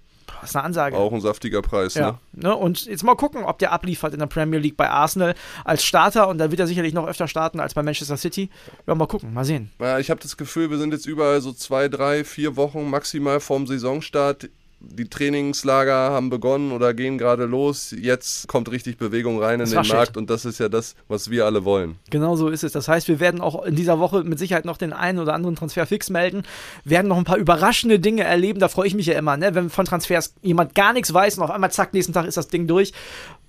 Das 0.40 0.50
ist 0.50 0.56
eine 0.56 0.64
Ansage. 0.66 0.96
auch 0.96 1.10
ein 1.12 1.22
saftiger 1.22 1.62
Preis, 1.62 1.94
ne? 1.94 2.00
Ja, 2.02 2.18
ne? 2.32 2.54
Und 2.54 2.84
jetzt 2.84 3.02
mal 3.02 3.14
gucken, 3.14 3.44
ob 3.44 3.58
der 3.60 3.72
abliefert 3.72 4.12
in 4.12 4.18
der 4.18 4.26
Premier 4.26 4.58
League 4.58 4.76
bei 4.76 4.90
Arsenal 4.90 5.34
als 5.64 5.84
Starter 5.84 6.28
und 6.28 6.36
da 6.36 6.50
wird 6.50 6.60
er 6.60 6.66
sicherlich 6.66 6.92
noch 6.92 7.06
öfter 7.06 7.28
starten 7.28 7.60
als 7.60 7.72
bei 7.72 7.82
Manchester 7.82 8.18
City. 8.18 8.50
Ja, 8.86 8.94
mal 8.94 9.06
gucken, 9.06 9.32
mal 9.32 9.44
sehen. 9.46 9.70
Ja, 9.80 9.98
ich 9.98 10.10
habe 10.10 10.20
das 10.20 10.36
Gefühl, 10.36 10.68
wir 10.70 10.76
sind 10.76 10.92
jetzt 10.92 11.06
überall 11.06 11.40
so 11.40 11.52
zwei, 11.54 11.88
drei, 11.88 12.24
vier 12.24 12.56
Wochen 12.56 12.90
maximal 12.90 13.40
vorm 13.40 13.66
Saisonstart. 13.66 14.50
Die 14.78 15.08
Trainingslager 15.08 15.94
haben 15.94 16.28
begonnen 16.28 16.70
oder 16.70 16.92
gehen 16.92 17.16
gerade 17.16 17.46
los. 17.46 17.94
Jetzt 17.98 18.46
kommt 18.46 18.70
richtig 18.70 18.98
Bewegung 18.98 19.42
rein 19.42 19.54
in 19.54 19.62
Es 19.62 19.70
den 19.70 19.78
raschelt. 19.78 19.96
Markt 19.96 20.16
und 20.16 20.28
das 20.28 20.44
ist 20.44 20.58
ja 20.58 20.68
das, 20.68 20.94
was 21.08 21.30
wir 21.30 21.46
alle 21.46 21.64
wollen. 21.64 21.96
Genau 22.10 22.36
so 22.36 22.48
ist 22.48 22.62
es. 22.62 22.72
Das 22.72 22.86
heißt, 22.86 23.08
wir 23.08 23.18
werden 23.18 23.40
auch 23.40 23.64
in 23.64 23.74
dieser 23.74 23.98
Woche 23.98 24.22
mit 24.22 24.38
Sicherheit 24.38 24.64
noch 24.66 24.76
den 24.76 24.92
einen 24.92 25.18
oder 25.18 25.34
anderen 25.34 25.56
Transfer 25.56 25.86
fix 25.86 26.10
melden, 26.10 26.42
werden 26.84 27.08
noch 27.08 27.16
ein 27.16 27.24
paar 27.24 27.38
überraschende 27.38 27.98
Dinge 27.98 28.24
erleben. 28.24 28.60
Da 28.60 28.68
freue 28.68 28.86
ich 28.86 28.94
mich 28.94 29.06
ja 29.06 29.18
immer, 29.18 29.36
ne? 29.36 29.54
wenn 29.54 29.70
von 29.70 29.86
Transfers 29.86 30.34
jemand 30.42 30.74
gar 30.74 30.92
nichts 30.92 31.12
weiß 31.12 31.38
und 31.38 31.44
auf 31.44 31.50
einmal 31.50 31.72
zack, 31.72 31.94
nächsten 31.94 32.12
Tag 32.12 32.26
ist 32.26 32.36
das 32.36 32.48
Ding 32.48 32.66
durch. 32.66 32.92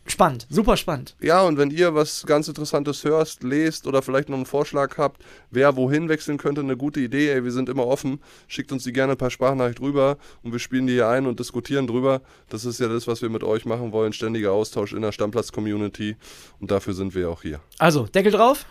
Spannend, 0.07 0.47
super 0.49 0.77
spannend. 0.77 1.15
Ja, 1.19 1.43
und 1.43 1.57
wenn 1.57 1.69
ihr 1.69 1.93
was 1.93 2.25
ganz 2.25 2.47
Interessantes 2.47 3.03
hörst, 3.03 3.43
lest 3.43 3.87
oder 3.87 4.01
vielleicht 4.01 4.29
noch 4.29 4.37
einen 4.37 4.45
Vorschlag 4.45 4.97
habt, 4.97 5.21
wer 5.51 5.75
wohin 5.75 6.09
wechseln 6.09 6.37
könnte, 6.37 6.61
eine 6.61 6.77
gute 6.77 6.99
Idee, 6.99 7.29
ey, 7.31 7.43
wir 7.43 7.51
sind 7.51 7.69
immer 7.69 7.85
offen. 7.85 8.19
Schickt 8.47 8.71
uns 8.71 8.83
die 8.83 8.93
gerne 8.93 9.15
per 9.15 9.29
Sprachnachricht 9.29 9.81
rüber 9.81 10.17
und 10.43 10.53
wir 10.53 10.59
spielen 10.59 10.87
die 10.87 10.93
hier 10.93 11.09
ein 11.09 11.27
und 11.27 11.39
diskutieren 11.39 11.87
drüber. 11.87 12.21
Das 12.49 12.65
ist 12.65 12.79
ja 12.79 12.87
das, 12.87 13.07
was 13.07 13.21
wir 13.21 13.29
mit 13.29 13.43
euch 13.43 13.65
machen 13.65 13.91
wollen. 13.91 14.13
Ständiger 14.13 14.53
Austausch 14.53 14.93
in 14.93 15.01
der 15.01 15.11
Stammplatz-Community. 15.11 16.15
Und 16.59 16.71
dafür 16.71 16.93
sind 16.93 17.13
wir 17.13 17.29
auch 17.29 17.41
hier. 17.41 17.59
Also, 17.77 18.05
Deckel 18.05 18.31
drauf. 18.31 18.65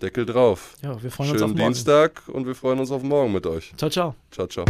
Deckel 0.00 0.26
drauf. 0.26 0.74
Ja, 0.82 1.02
wir 1.02 1.10
freuen 1.10 1.30
uns 1.30 1.42
auf 1.42 1.48
Schönen 1.48 1.58
morgen. 1.58 1.72
Dienstag 1.72 2.22
und 2.28 2.46
wir 2.46 2.54
freuen 2.54 2.80
uns 2.80 2.90
auf 2.90 3.02
morgen 3.02 3.32
mit 3.32 3.46
euch. 3.46 3.72
Ciao, 3.76 3.90
ciao. 3.90 4.14
Ciao, 4.30 4.46
ciao. 4.46 4.64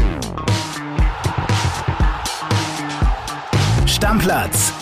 Stammplatz. 3.87 4.82